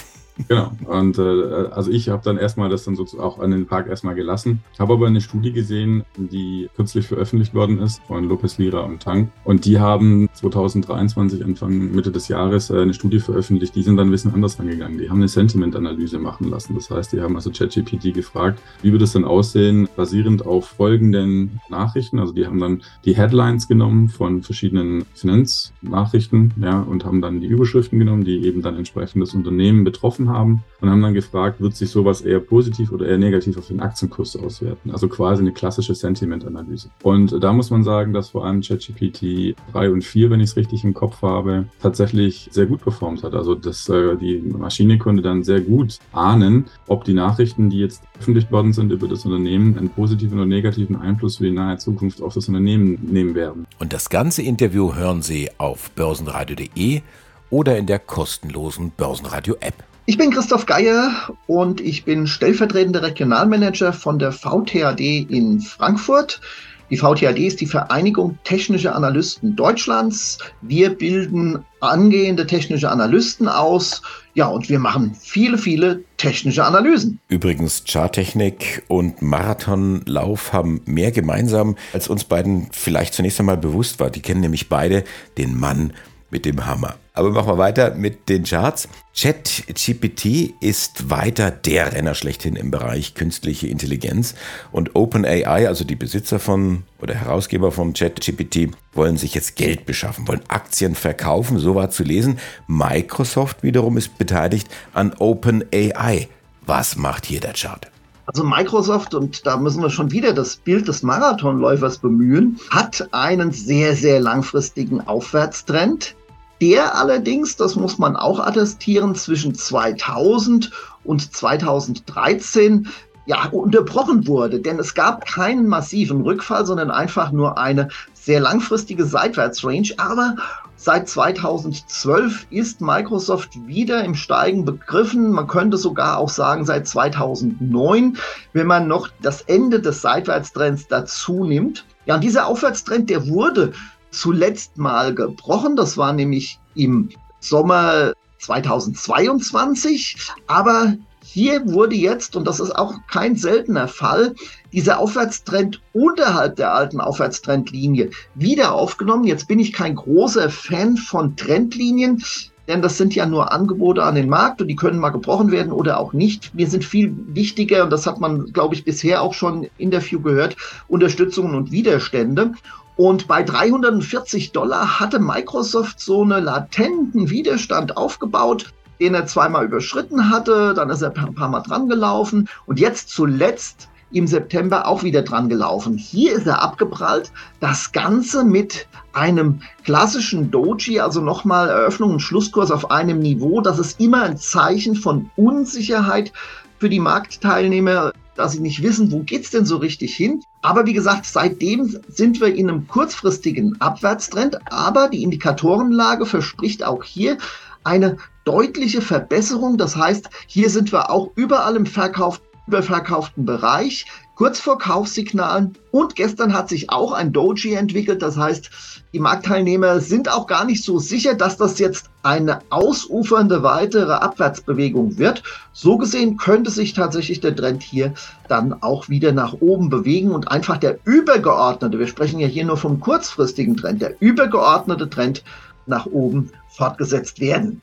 Genau. 0.48 0.72
Und 0.86 1.18
äh, 1.18 1.68
also 1.72 1.92
ich 1.92 2.10
habe 2.10 2.24
dann 2.24 2.38
erstmal 2.38 2.70
das 2.70 2.84
dann 2.84 2.96
sozusagen 2.96 3.24
auch 3.24 3.40
an 3.40 3.52
den 3.52 3.68
Park 3.68 3.88
erstmal 3.88 4.16
gelassen. 4.16 4.64
Habe 4.80 4.94
aber 4.94 5.08
eine 5.08 5.22
Studie 5.22 5.52
gesehen, 5.52 6.04
die 6.18 6.70
kürzlich 6.76 7.08
veröffentlicht 7.08 7.54
worden 7.54 7.80
ist 7.80 8.02
von 8.08 8.28
Lopez 8.28 8.58
Lira 8.58 8.82
und 8.82 9.02
Tang. 9.02 9.32
Und 9.44 9.66
die 9.66 9.80
haben 9.80 10.30
2023, 10.34 11.44
Anfang 11.44 11.92
Mitte 11.94 12.12
des 12.12 12.28
Jahres, 12.28 12.70
äh, 12.70 12.82
eine 12.82 12.94
Studie 12.94 13.20
veröffentlicht. 13.20 13.76
Die 13.76 13.84
sind 13.84 13.98
dann 13.98 14.08
ein 14.08 14.12
bisschen 14.12 14.34
anders 14.34 14.60
angegangen. 14.60 14.98
Die 14.98 15.10
haben 15.10 15.18
eine 15.18 15.28
Sentiment-Analyse 15.28 16.20
machen 16.20 16.50
lassen. 16.50 16.76
Das 16.76 16.90
heißt, 16.90 17.14
die 17.14 17.22
haben 17.22 17.36
also 17.36 17.52
ChatGPT 17.52 18.14
gefragt, 18.14 18.60
wie 18.82 18.92
wird 18.92 19.02
es 19.02 19.14
dann 19.14 19.26
aussehen, 19.26 19.88
basierend 19.96 20.46
auf 20.46 20.68
folgenden 20.68 21.60
Nachrichten. 21.70 22.20
Also 22.20 22.34
die 22.34 22.48
haben 22.48 22.60
dann 22.60 22.82
die 23.06 23.16
Headlines 23.16 23.68
genommen 23.68 24.10
von 24.10 24.42
verschiedenen 24.42 25.06
Finanznachrichten, 25.14 26.54
ja, 26.60 26.82
und 26.82 27.06
haben 27.06 27.22
dann 27.22 27.42
die 27.42 27.48
Überschriften 27.48 28.00
genommen, 28.00 28.24
die 28.24 28.46
eben 28.46 28.62
dann 28.62 28.78
entsprechend 28.78 29.22
das 29.22 29.34
Unternehmen 29.34 29.84
betroffen 29.84 30.23
getroffen 30.24 30.30
haben 30.30 30.64
und 30.82 30.90
haben 30.90 31.02
dann 31.02 31.14
gefragt, 31.14 31.62
wird 31.62 31.76
sich 31.76 31.90
sowas 31.90 32.22
eher 32.22 32.40
positiv 32.40 32.92
oder 32.92 33.08
eher 33.08 33.18
negativ 33.18 33.58
auf 33.58 33.68
den 33.68 33.80
Aktienkurs 33.80 34.36
auswerten? 34.36 34.92
Also 34.92 35.08
quasi 35.08 35.42
eine 35.42 35.54
klassische 35.54 35.96
Sentiment-Analyse. 35.96 36.90
Und 37.04 37.42
da 37.42 37.54
muss 37.54 37.70
man 37.70 37.84
sagen, 37.84 38.14
dass 38.14 38.30
vor 38.30 38.46
allem 38.46 38.62
ChatGPT 38.62 39.56
3 39.72 39.92
und 39.92 40.04
4, 40.04 40.30
wenn 40.30 40.40
ich 40.40 40.52
es 40.52 40.58
richtig 40.58 40.84
im 40.84 40.94
Kopf 40.94 41.22
habe, 41.22 41.66
tatsächlich 41.82 42.50
sehr 42.52 42.66
gut 42.66 42.82
performt 42.82 43.24
hat. 43.24 43.34
Also 43.34 43.56
dass 43.56 43.88
äh, 43.90 44.18
die 44.18 44.40
Maschine 44.40 44.98
konnte 44.98 45.22
dann 45.22 45.44
sehr 45.44 45.62
gut 45.62 46.00
ahnen, 46.12 46.66
ob 46.88 47.06
die 47.06 47.14
Nachrichten, 47.14 47.70
die 47.70 47.80
jetzt 47.80 48.04
veröffentlicht 48.14 48.52
worden 48.52 48.74
sind 48.74 48.92
über 48.92 49.08
das 49.08 49.26
Unternehmen, 49.26 49.78
einen 49.78 49.90
positiven 49.90 50.38
oder 50.38 50.48
negativen 50.48 50.96
Einfluss 50.96 51.38
für 51.38 51.46
die 51.46 51.52
nahe 51.52 51.78
Zukunft 51.78 52.22
auf 52.22 52.34
das 52.34 52.48
Unternehmen 52.48 53.00
nehmen 53.04 53.36
werden. 53.36 53.66
Und 53.80 53.94
das 53.94 54.10
ganze 54.10 54.42
Interview 54.42 54.96
hören 54.96 55.22
Sie 55.22 55.50
auf 55.58 55.92
börsenradio.de 55.92 57.02
oder 57.50 57.78
in 57.78 57.86
der 57.86 58.00
kostenlosen 58.00 58.92
Börsenradio-App. 58.98 59.93
Ich 60.06 60.18
bin 60.18 60.32
Christoph 60.32 60.66
Geier 60.66 61.14
und 61.48 61.80
ich 61.80 62.04
bin 62.04 62.28
stellvertretender 62.28 63.04
Regionalmanager 63.04 63.94
von 63.94 64.20
der 64.20 64.34
VTAD 64.34 65.00
in 65.00 65.62
Frankfurt. 65.62 66.42
Die 66.90 66.98
VTAD 66.98 67.40
ist 67.40 67.62
die 67.62 67.66
Vereinigung 67.66 68.38
Technischer 68.44 68.96
Analysten 68.96 69.56
Deutschlands. 69.56 70.40
Wir 70.62 70.90
bilden 70.90 71.64
angehende 71.80 72.46
technische 72.46 72.92
Analysten 72.92 73.48
aus. 73.48 74.02
Ja, 74.34 74.48
und 74.48 74.68
wir 74.68 74.78
machen 74.78 75.16
viele, 75.18 75.58
viele 75.58 76.04
technische 76.18 76.66
Analysen. 76.66 77.22
Übrigens, 77.30 77.86
Charttechnik 77.88 78.84
und 78.90 79.22
Marathonlauf 79.22 80.52
haben 80.52 80.82
mehr 80.86 81.14
gemeinsam, 81.14 81.78
als 81.94 82.10
uns 82.10 82.26
beiden 82.26 82.68
vielleicht 82.74 83.14
zunächst 83.14 83.40
einmal 83.40 83.58
bewusst 83.58 84.02
war. 84.02 84.10
Die 84.10 84.22
kennen 84.22 84.42
nämlich 84.42 84.68
beide 84.68 85.06
den 85.38 85.58
Mann 85.58 85.94
mit 86.30 86.44
dem 86.44 86.66
Hammer. 86.66 86.96
Aber 87.16 87.30
machen 87.30 87.48
wir 87.48 87.60
weiter 87.60 87.94
mit 87.94 88.28
den 88.28 88.44
Charts. 88.44 88.90
ChatGPT 89.16 90.56
ist 90.60 91.12
weiter 91.12 91.52
der 91.52 91.94
Renner 91.94 92.16
schlechthin 92.16 92.56
im 92.56 92.72
Bereich 92.72 93.14
künstliche 93.14 93.68
Intelligenz 93.68 94.34
und 94.72 94.96
OpenAI, 94.96 95.68
also 95.68 95.84
die 95.84 95.96
Besitzer 95.96 96.40
von 96.40 96.82
oder 97.00 97.14
Herausgeber 97.14 97.72
von 97.72 97.94
ChatGPT, 97.94 98.72
wollen 98.94 99.18
sich 99.18 99.36
jetzt 99.36 99.56
Geld 99.56 99.86
beschaffen, 99.86 100.28
wollen 100.28 100.42
Aktien 100.48 100.96
verkaufen, 100.96 101.60
so 101.60 101.76
war 101.76 101.92
zu 101.92 102.04
lesen. 102.04 102.40
Microsoft 102.66 103.62
wiederum 103.62 103.98
ist 103.98 104.18
beteiligt 104.18 104.68
an 104.96 105.14
OpenAI. 105.20 106.30
Was 106.66 106.96
macht 106.96 107.28
hier 107.28 107.42
der 107.42 107.54
Chart? 107.54 107.92
Also 108.26 108.44
Microsoft, 108.44 109.14
und 109.14 109.46
da 109.46 109.58
müssen 109.58 109.84
wir 109.84 109.92
schon 109.92 110.10
wieder 110.10 110.34
das 110.34 110.56
Bild 110.56 110.88
des 110.88 111.04
Marathonläufers 111.04 112.00
bemühen, 112.00 112.60
hat 112.72 113.08
einen 113.12 113.52
sehr, 113.52 113.96
sehr 113.96 114.20
langfristigen 114.20 115.02
Aufwärtstrend 115.02 116.16
der 116.64 116.96
allerdings, 116.96 117.58
das 117.58 117.76
muss 117.76 117.98
man 117.98 118.16
auch 118.16 118.40
attestieren, 118.40 119.16
zwischen 119.16 119.54
2000 119.54 120.72
und 121.04 121.36
2013 121.36 122.88
ja, 123.26 123.50
unterbrochen 123.52 124.28
wurde, 124.28 124.62
denn 124.62 124.80
es 124.80 124.94
gab 124.94 125.26
keinen 125.26 125.68
massiven 125.68 126.22
Rückfall, 126.22 126.66
sondern 126.66 126.90
einfach 126.90 127.34
nur 127.34 127.58
eine 127.58 127.90
sehr 128.14 128.40
langfristige 128.40 129.04
Seitwärtsrange. 129.04 129.94
Aber 129.98 130.38
seit 130.78 131.10
2012 131.10 132.48
ist 132.50 132.80
Microsoft 132.80 133.50
wieder 133.68 134.06
im 134.06 134.16
Steigen 134.16 134.64
begriffen. 134.64 135.32
Man 135.32 135.48
könnte 135.48 135.76
sogar 135.76 136.18
auch 136.18 136.30
sagen, 136.30 136.64
seit 136.64 136.88
2009, 136.88 138.18
wenn 138.54 138.68
man 138.68 138.88
noch 138.88 139.10
das 139.22 139.42
Ende 139.42 139.82
des 139.82 140.02
Seitwärtstrends 140.02 140.88
dazu 140.88 141.44
nimmt. 141.44 141.84
Ja, 142.06 142.16
und 142.16 142.24
dieser 142.24 142.48
Aufwärtstrend, 142.48 143.10
der 143.10 143.28
wurde 143.28 143.74
zuletzt 144.14 144.78
mal 144.78 145.14
gebrochen. 145.14 145.76
Das 145.76 145.98
war 145.98 146.14
nämlich 146.14 146.60
im 146.76 147.10
Sommer 147.40 148.14
2022. 148.40 150.18
Aber 150.48 150.96
hier 151.24 151.62
wurde 151.66 151.96
jetzt, 151.96 152.36
und 152.36 152.46
das 152.46 152.60
ist 152.60 152.76
auch 152.76 152.94
kein 153.10 153.36
seltener 153.36 153.88
Fall, 153.88 154.36
dieser 154.72 155.00
Aufwärtstrend 155.00 155.82
unterhalb 155.94 156.58
der 156.58 156.74
alten 156.74 157.00
Aufwärtstrendlinie 157.00 158.12
wieder 158.36 158.74
aufgenommen. 158.74 159.24
Jetzt 159.24 159.48
bin 159.48 159.60
ich 159.60 159.74
kein 159.74 159.96
großer 159.96 160.50
Fan 160.50 160.98
von 160.98 161.36
Trendlinien, 161.36 162.24
denn 162.68 162.82
das 162.82 162.98
sind 162.98 163.16
ja 163.16 163.26
nur 163.26 163.52
Angebote 163.52 164.04
an 164.04 164.16
den 164.16 164.30
Markt 164.30 164.62
und 164.62 164.68
die 164.68 164.76
können 164.76 165.00
mal 165.00 165.10
gebrochen 165.10 165.52
werden 165.52 165.72
oder 165.72 166.00
auch 166.00 166.14
nicht. 166.14 166.54
Mir 166.54 166.68
sind 166.68 166.86
viel 166.86 167.16
wichtiger, 167.28 167.84
und 167.84 167.90
das 167.90 168.06
hat 168.06 168.20
man, 168.20 168.46
glaube 168.54 168.76
ich, 168.76 168.86
bisher 168.86 169.22
auch 169.22 169.34
schon 169.34 169.64
im 169.64 169.70
Interview 169.78 170.22
gehört, 170.22 170.56
Unterstützungen 170.88 171.56
und 171.56 171.72
Widerstände. 171.72 172.52
Und 172.96 173.28
bei 173.28 173.42
340 173.42 174.52
Dollar 174.52 175.00
hatte 175.00 175.20
Microsoft 175.20 176.00
so 176.00 176.22
einen 176.22 176.44
latenten 176.44 177.30
Widerstand 177.30 177.98
aufgebaut. 177.98 178.72
den 179.00 179.16
er 179.16 179.26
zweimal 179.26 179.66
überschritten 179.66 180.30
hatte, 180.30 180.74
dann 180.76 180.90
ist 180.90 181.02
er 181.02 181.14
ein 181.18 181.34
paar 181.34 181.50
Mal 181.50 181.62
dran 181.62 181.90
gelaufen 181.90 182.48
und 182.68 182.80
jetzt 182.80 183.10
zuletzt 183.10 183.90
im 184.14 184.28
September 184.28 184.88
auch 184.88 185.04
wieder 185.04 185.24
dran 185.24 185.50
gelaufen. 185.50 185.98
Hier 185.98 186.34
ist 186.34 186.48
er 186.48 186.62
abgeprallt. 186.62 187.32
Das 187.60 187.92
Ganze 187.92 188.44
mit 188.44 188.88
einem 189.12 189.62
klassischen 189.84 190.52
Doji, 190.52 191.00
also 191.00 191.20
nochmal 191.20 191.68
Eröffnung 191.68 192.12
und 192.12 192.20
Schlusskurs 192.20 192.72
auf 192.72 192.92
einem 192.92 193.20
Niveau. 193.20 193.60
Das 193.60 193.80
ist 193.80 194.00
immer 194.00 194.24
ein 194.24 194.38
Zeichen 194.38 194.96
von 194.96 195.30
Unsicherheit 195.36 196.32
für 196.78 196.90
die 196.90 197.00
Marktteilnehmer, 197.00 198.12
dass 198.36 198.54
sie 198.54 198.60
nicht 198.60 198.84
wissen, 198.84 199.12
wo 199.12 199.20
geht's 199.20 199.52
denn 199.52 199.66
so 199.66 199.78
richtig 199.78 200.16
hin. 200.16 200.44
Aber 200.62 200.86
wie 200.86 200.94
gesagt, 200.94 201.26
seitdem 201.26 202.00
sind 202.08 202.40
wir 202.40 202.54
in 202.54 202.70
einem 202.70 202.88
kurzfristigen 202.88 203.80
Abwärtstrend, 203.80 204.60
aber 204.72 205.10
die 205.10 205.24
Indikatorenlage 205.24 206.26
verspricht 206.26 206.84
auch 206.84 207.04
hier 207.04 207.38
eine 207.84 208.18
deutliche 208.46 209.02
Verbesserung. 209.02 209.78
Das 209.78 209.96
heißt, 209.96 210.30
hier 210.48 210.70
sind 210.70 210.92
wir 210.92 211.10
auch 211.10 211.32
überall 211.36 211.76
im 211.76 211.86
Verkauf 211.86 212.42
überverkauften 212.68 213.46
Bereich, 213.46 214.06
kurz 214.36 214.60
vor 214.60 214.78
Kaufsignalen. 214.78 215.74
Und 215.92 216.16
gestern 216.16 216.54
hat 216.54 216.70
sich 216.70 216.90
auch 216.90 217.12
ein 217.12 217.34
Doji 217.34 217.74
entwickelt. 217.74 218.22
Das 218.22 218.38
heißt, 218.38 218.70
die 219.14 219.20
Marktteilnehmer 219.20 220.00
sind 220.00 220.32
auch 220.32 220.48
gar 220.48 220.66
nicht 220.66 220.84
so 220.84 221.00
sicher, 221.00 221.36
dass 221.36 221.58
das 221.58 221.80
jetzt 221.80 222.10
eine 222.24 222.60
ausufernde 222.70 223.64
weitere 223.64 224.14
Abwärtsbewegung 224.14 225.18
wird. 225.18 225.44
So 225.72 225.98
gesehen 225.98 226.38
könnte 226.38 226.72
sich 226.72 226.94
tatsächlich 226.94 227.42
der 227.42 227.56
Trend 227.56 227.84
hier 227.84 228.14
dann 228.48 228.74
auch 228.82 229.10
wieder 229.10 229.32
nach 229.32 229.54
oben 229.60 229.90
bewegen 229.90 230.32
und 230.32 230.50
einfach 230.50 230.78
der 230.78 230.98
übergeordnete, 231.04 232.00
wir 232.00 232.08
sprechen 232.08 232.40
ja 232.40 232.48
hier 232.48 232.66
nur 232.66 232.78
vom 232.78 233.00
kurzfristigen 233.00 233.78
Trend, 233.78 234.02
der 234.02 234.16
übergeordnete 234.20 235.10
Trend 235.10 235.44
nach 235.86 236.06
oben 236.06 236.50
fortgesetzt 236.70 237.40
werden. 237.40 237.82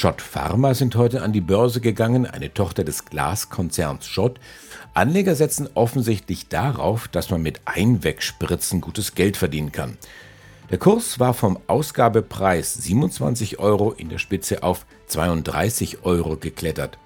Schott 0.00 0.22
Pharma 0.22 0.74
sind 0.74 0.94
heute 0.94 1.22
an 1.22 1.32
die 1.32 1.40
Börse 1.40 1.80
gegangen, 1.80 2.24
eine 2.24 2.54
Tochter 2.54 2.84
des 2.84 3.06
Glaskonzerns 3.06 4.06
Schott. 4.06 4.38
Anleger 4.94 5.34
setzen 5.34 5.68
offensichtlich 5.74 6.46
darauf, 6.46 7.08
dass 7.08 7.30
man 7.30 7.42
mit 7.42 7.62
Einwegspritzen 7.64 8.80
gutes 8.80 9.16
Geld 9.16 9.36
verdienen 9.36 9.72
kann. 9.72 9.98
Der 10.70 10.78
Kurs 10.78 11.18
war 11.18 11.34
vom 11.34 11.58
Ausgabepreis 11.66 12.74
27 12.74 13.58
Euro 13.58 13.90
in 13.90 14.08
der 14.08 14.18
Spitze 14.18 14.62
auf 14.62 14.86
32 15.08 16.04
Euro 16.04 16.36
geklettert. 16.36 16.96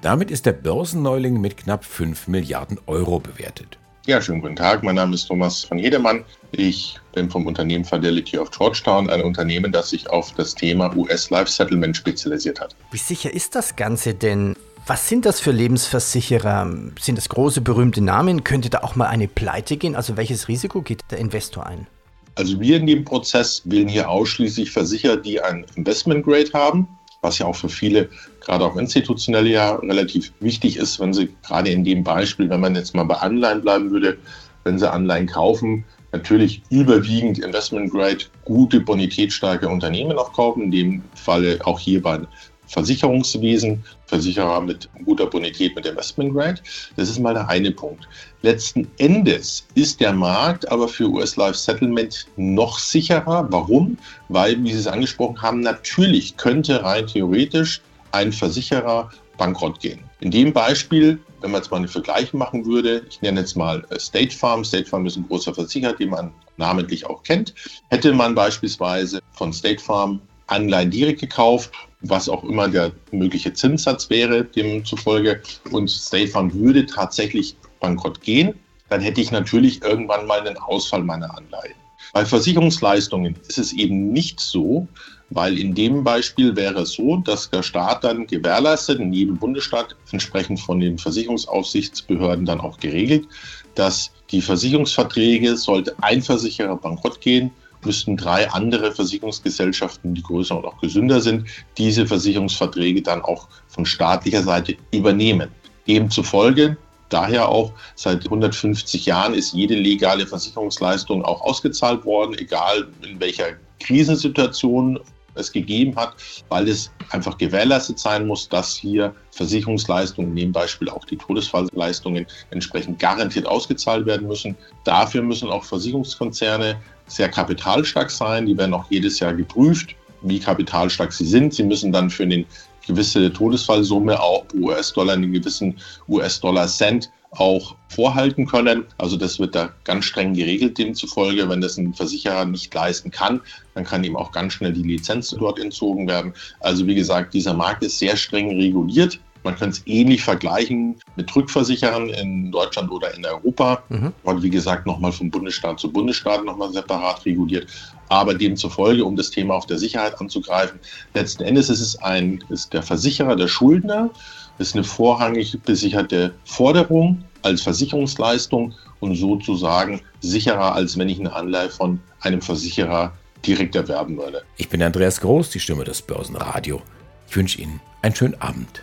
Damit 0.00 0.30
ist 0.30 0.46
der 0.46 0.52
Börsenneuling 0.52 1.42
mit 1.42 1.58
knapp 1.58 1.84
5 1.84 2.28
Milliarden 2.28 2.80
Euro 2.86 3.20
bewertet. 3.20 3.78
Ja, 4.08 4.22
schönen 4.22 4.40
guten 4.40 4.56
Tag. 4.56 4.82
Mein 4.82 4.94
Name 4.94 5.14
ist 5.14 5.26
Thomas 5.26 5.64
von 5.64 5.76
Hedemann. 5.76 6.24
Ich 6.52 6.98
bin 7.12 7.28
vom 7.28 7.44
Unternehmen 7.44 7.84
Fidelity 7.84 8.38
of 8.38 8.50
Georgetown, 8.50 9.10
ein 9.10 9.20
Unternehmen, 9.20 9.70
das 9.70 9.90
sich 9.90 10.08
auf 10.08 10.32
das 10.32 10.54
Thema 10.54 10.96
US 10.96 11.28
Life 11.28 11.50
Settlement 11.50 11.94
spezialisiert 11.94 12.58
hat. 12.58 12.74
Wie 12.90 12.96
sicher 12.96 13.30
ist 13.30 13.54
das 13.54 13.76
Ganze 13.76 14.14
denn? 14.14 14.56
Was 14.86 15.10
sind 15.10 15.26
das 15.26 15.40
für 15.40 15.50
Lebensversicherer? 15.50 16.74
Sind 16.98 17.18
das 17.18 17.28
große, 17.28 17.60
berühmte 17.60 18.00
Namen? 18.00 18.44
Könnte 18.44 18.70
da 18.70 18.78
auch 18.78 18.96
mal 18.96 19.08
eine 19.08 19.28
Pleite 19.28 19.76
gehen? 19.76 19.94
Also 19.94 20.16
welches 20.16 20.48
Risiko 20.48 20.80
geht 20.80 21.02
der 21.10 21.18
Investor 21.18 21.66
ein? 21.66 21.86
Also 22.34 22.58
wir 22.58 22.78
in 22.78 22.86
dem 22.86 23.04
Prozess 23.04 23.60
wählen 23.66 23.88
hier 23.88 24.08
ausschließlich 24.08 24.70
Versicherer, 24.70 25.18
die 25.18 25.38
ein 25.42 25.66
Investment 25.74 26.24
Grade 26.24 26.50
haben 26.54 26.88
was 27.20 27.38
ja 27.38 27.46
auch 27.46 27.56
für 27.56 27.68
viele, 27.68 28.08
gerade 28.40 28.64
auch 28.64 28.76
institutionell 28.76 29.46
ja 29.46 29.74
relativ 29.76 30.32
wichtig 30.40 30.76
ist, 30.76 31.00
wenn 31.00 31.12
sie 31.12 31.28
gerade 31.46 31.70
in 31.70 31.84
dem 31.84 32.04
Beispiel, 32.04 32.48
wenn 32.48 32.60
man 32.60 32.74
jetzt 32.74 32.94
mal 32.94 33.04
bei 33.04 33.16
Anleihen 33.16 33.62
bleiben 33.62 33.90
würde, 33.90 34.18
wenn 34.64 34.78
sie 34.78 34.90
Anleihen 34.90 35.26
kaufen, 35.26 35.84
natürlich 36.12 36.62
überwiegend 36.70 37.38
Investment 37.38 37.90
Grade, 37.90 38.24
gute 38.44 38.80
bonitätsstarke 38.80 39.68
Unternehmen 39.68 40.18
auch 40.18 40.32
kaufen, 40.32 40.64
in 40.64 40.70
dem 40.70 41.02
Falle 41.14 41.58
auch 41.64 41.78
hier 41.78 42.02
bei 42.02 42.20
Versicherungswesen, 42.68 43.84
Versicherer 44.06 44.60
mit 44.60 44.88
guter 45.04 45.26
Bonität 45.26 45.74
mit 45.74 45.86
Investment 45.86 46.32
Grade. 46.32 46.60
Das 46.96 47.08
ist 47.08 47.18
mal 47.18 47.34
der 47.34 47.48
eine 47.48 47.70
Punkt. 47.70 48.08
Letzten 48.42 48.88
Endes 48.98 49.66
ist 49.74 50.00
der 50.00 50.12
Markt 50.12 50.70
aber 50.70 50.88
für 50.88 51.08
US 51.08 51.36
Life 51.36 51.58
Settlement 51.58 52.26
noch 52.36 52.78
sicherer. 52.78 53.46
Warum? 53.50 53.98
Weil, 54.28 54.62
wie 54.62 54.72
Sie 54.72 54.78
es 54.78 54.86
angesprochen 54.86 55.40
haben, 55.42 55.60
natürlich 55.60 56.36
könnte 56.36 56.82
rein 56.82 57.06
theoretisch 57.06 57.80
ein 58.12 58.32
Versicherer 58.32 59.10
bankrott 59.36 59.80
gehen. 59.80 60.00
In 60.20 60.30
dem 60.30 60.52
Beispiel, 60.52 61.18
wenn 61.40 61.52
man 61.52 61.62
jetzt 61.62 61.70
mal 61.70 61.78
einen 61.78 61.88
Vergleich 61.88 62.32
machen 62.34 62.66
würde, 62.66 63.02
ich 63.08 63.22
nenne 63.22 63.40
jetzt 63.40 63.56
mal 63.56 63.84
äh, 63.90 63.98
State 63.98 64.34
Farm. 64.34 64.64
State 64.64 64.86
Farm 64.86 65.06
ist 65.06 65.16
ein 65.16 65.26
großer 65.28 65.54
Versicherer, 65.54 65.92
den 65.92 66.10
man 66.10 66.32
namentlich 66.56 67.06
auch 67.06 67.22
kennt. 67.22 67.54
Hätte 67.88 68.12
man 68.12 68.34
beispielsweise 68.34 69.20
von 69.32 69.52
State 69.52 69.80
Farm 69.80 70.20
Anleihen 70.48 70.90
direkt 70.90 71.20
gekauft, 71.20 71.70
was 72.00 72.28
auch 72.28 72.44
immer 72.44 72.68
der 72.68 72.92
mögliche 73.10 73.52
Zinssatz 73.52 74.10
wäre, 74.10 74.44
demzufolge, 74.44 75.42
und 75.70 75.90
State 75.90 76.28
Farm 76.28 76.52
würde 76.52 76.86
tatsächlich 76.86 77.56
bankrott 77.80 78.20
gehen, 78.20 78.54
dann 78.88 79.00
hätte 79.00 79.20
ich 79.20 79.30
natürlich 79.30 79.82
irgendwann 79.82 80.26
mal 80.26 80.40
einen 80.40 80.56
Ausfall 80.56 81.02
meiner 81.02 81.36
Anleihen. 81.36 81.74
Bei 82.12 82.24
Versicherungsleistungen 82.24 83.36
ist 83.48 83.58
es 83.58 83.72
eben 83.72 84.12
nicht 84.12 84.40
so, 84.40 84.88
weil 85.30 85.58
in 85.58 85.74
dem 85.74 86.04
Beispiel 86.04 86.56
wäre 86.56 86.80
es 86.80 86.92
so, 86.92 87.16
dass 87.16 87.50
der 87.50 87.62
Staat 87.62 88.04
dann 88.04 88.26
gewährleistet, 88.26 88.98
in 88.98 89.12
jedem 89.12 89.36
Bundesstaat 89.36 89.94
entsprechend 90.10 90.60
von 90.60 90.80
den 90.80 90.96
Versicherungsaufsichtsbehörden 90.96 92.46
dann 92.46 92.60
auch 92.60 92.78
geregelt, 92.78 93.28
dass 93.74 94.10
die 94.30 94.40
Versicherungsverträge, 94.40 95.56
sollte 95.56 95.94
ein 96.00 96.22
Versicherer 96.22 96.76
bankrott 96.76 97.20
gehen, 97.20 97.50
müssten 97.84 98.16
drei 98.16 98.50
andere 98.50 98.92
Versicherungsgesellschaften, 98.92 100.14
die 100.14 100.22
größer 100.22 100.56
und 100.56 100.64
auch 100.64 100.80
gesünder 100.80 101.20
sind, 101.20 101.46
diese 101.76 102.06
Versicherungsverträge 102.06 103.02
dann 103.02 103.22
auch 103.22 103.48
von 103.68 103.86
staatlicher 103.86 104.42
Seite 104.42 104.76
übernehmen. 104.90 105.50
Demzufolge 105.86 106.76
daher 107.08 107.48
auch 107.48 107.72
seit 107.94 108.24
150 108.24 109.06
Jahren 109.06 109.34
ist 109.34 109.52
jede 109.52 109.74
legale 109.74 110.26
Versicherungsleistung 110.26 111.24
auch 111.24 111.40
ausgezahlt 111.40 112.04
worden, 112.04 112.36
egal 112.38 112.88
in 113.02 113.18
welcher 113.20 113.46
Krisensituation 113.80 115.00
es 115.34 115.52
gegeben 115.52 115.94
hat, 115.96 116.14
weil 116.48 116.68
es 116.68 116.90
einfach 117.10 117.38
gewährleistet 117.38 117.98
sein 117.98 118.26
muss, 118.26 118.48
dass 118.48 118.74
hier 118.74 119.14
Versicherungsleistungen, 119.30 120.30
in 120.32 120.36
dem 120.36 120.52
Beispiel 120.52 120.88
auch 120.88 121.04
die 121.04 121.16
Todesfallleistungen, 121.16 122.26
entsprechend 122.50 122.98
garantiert 122.98 123.46
ausgezahlt 123.46 124.04
werden 124.04 124.26
müssen. 124.26 124.56
Dafür 124.84 125.22
müssen 125.22 125.48
auch 125.48 125.64
Versicherungskonzerne 125.64 126.76
sehr 127.08 127.28
kapitalstark 127.28 128.10
sein. 128.10 128.46
Die 128.46 128.56
werden 128.56 128.74
auch 128.74 128.90
jedes 128.90 129.20
Jahr 129.20 129.34
geprüft, 129.34 129.94
wie 130.22 130.38
kapitalstark 130.38 131.12
sie 131.12 131.26
sind. 131.26 131.54
Sie 131.54 131.64
müssen 131.64 131.92
dann 131.92 132.10
für 132.10 132.24
eine 132.24 132.44
gewisse 132.86 133.32
Todesfallsumme 133.32 134.20
auch 134.20 134.44
US-Dollar, 134.54 135.14
einen 135.14 135.32
gewissen 135.32 135.76
US-Dollar-Cent 136.08 137.10
auch 137.32 137.76
vorhalten 137.88 138.46
können. 138.46 138.84
Also 138.96 139.16
das 139.16 139.38
wird 139.38 139.54
da 139.54 139.70
ganz 139.84 140.06
streng 140.06 140.34
geregelt 140.34 140.78
demzufolge. 140.78 141.48
Wenn 141.48 141.60
das 141.60 141.76
ein 141.76 141.92
Versicherer 141.92 142.46
nicht 142.46 142.72
leisten 142.72 143.10
kann, 143.10 143.40
dann 143.74 143.84
kann 143.84 144.04
ihm 144.04 144.16
auch 144.16 144.32
ganz 144.32 144.54
schnell 144.54 144.72
die 144.72 144.82
Lizenz 144.82 145.30
dort 145.30 145.58
entzogen 145.58 146.08
werden. 146.08 146.32
Also 146.60 146.86
wie 146.86 146.94
gesagt, 146.94 147.34
dieser 147.34 147.54
Markt 147.54 147.82
ist 147.84 147.98
sehr 147.98 148.16
streng 148.16 148.50
reguliert. 148.58 149.20
Man 149.48 149.56
kann 149.56 149.70
es 149.70 149.80
ähnlich 149.86 150.22
vergleichen 150.22 150.96
mit 151.16 151.34
Rückversicherern 151.34 152.10
in 152.10 152.52
Deutschland 152.52 152.90
oder 152.90 153.14
in 153.14 153.24
Europa. 153.24 153.82
Mhm. 153.88 154.12
Und 154.22 154.42
wie 154.42 154.50
gesagt, 154.50 154.84
nochmal 154.84 155.10
von 155.10 155.30
Bundesstaat 155.30 155.80
zu 155.80 155.90
Bundesstaat 155.90 156.44
nochmal 156.44 156.70
separat 156.70 157.24
reguliert. 157.24 157.66
Aber 158.10 158.34
demzufolge, 158.34 159.02
um 159.02 159.16
das 159.16 159.30
Thema 159.30 159.54
auf 159.54 159.64
der 159.64 159.78
Sicherheit 159.78 160.20
anzugreifen, 160.20 160.78
letzten 161.14 161.44
Endes 161.44 161.70
ist 161.70 161.80
es 161.80 161.96
ein, 162.02 162.44
ist 162.50 162.74
der 162.74 162.82
Versicherer 162.82 163.36
der 163.36 163.48
Schuldner. 163.48 164.10
Ist 164.58 164.74
eine 164.74 164.84
vorrangig 164.84 165.58
besicherte 165.62 166.34
Forderung 166.44 167.24
als 167.40 167.62
Versicherungsleistung 167.62 168.74
und 169.00 169.14
sozusagen 169.14 170.02
sicherer, 170.20 170.74
als 170.74 170.98
wenn 170.98 171.08
ich 171.08 171.20
eine 171.20 171.32
Anleihe 171.32 171.70
von 171.70 172.00
einem 172.20 172.42
Versicherer 172.42 173.14
direkt 173.46 173.76
erwerben 173.76 174.18
würde. 174.18 174.42
Ich 174.58 174.68
bin 174.68 174.82
Andreas 174.82 175.22
Groß, 175.22 175.48
die 175.48 175.60
Stimme 175.60 175.84
des 175.84 176.02
Börsenradio. 176.02 176.82
Ich 177.30 177.36
wünsche 177.36 177.62
Ihnen 177.62 177.80
einen 178.02 178.14
schönen 178.14 178.38
Abend. 178.42 178.82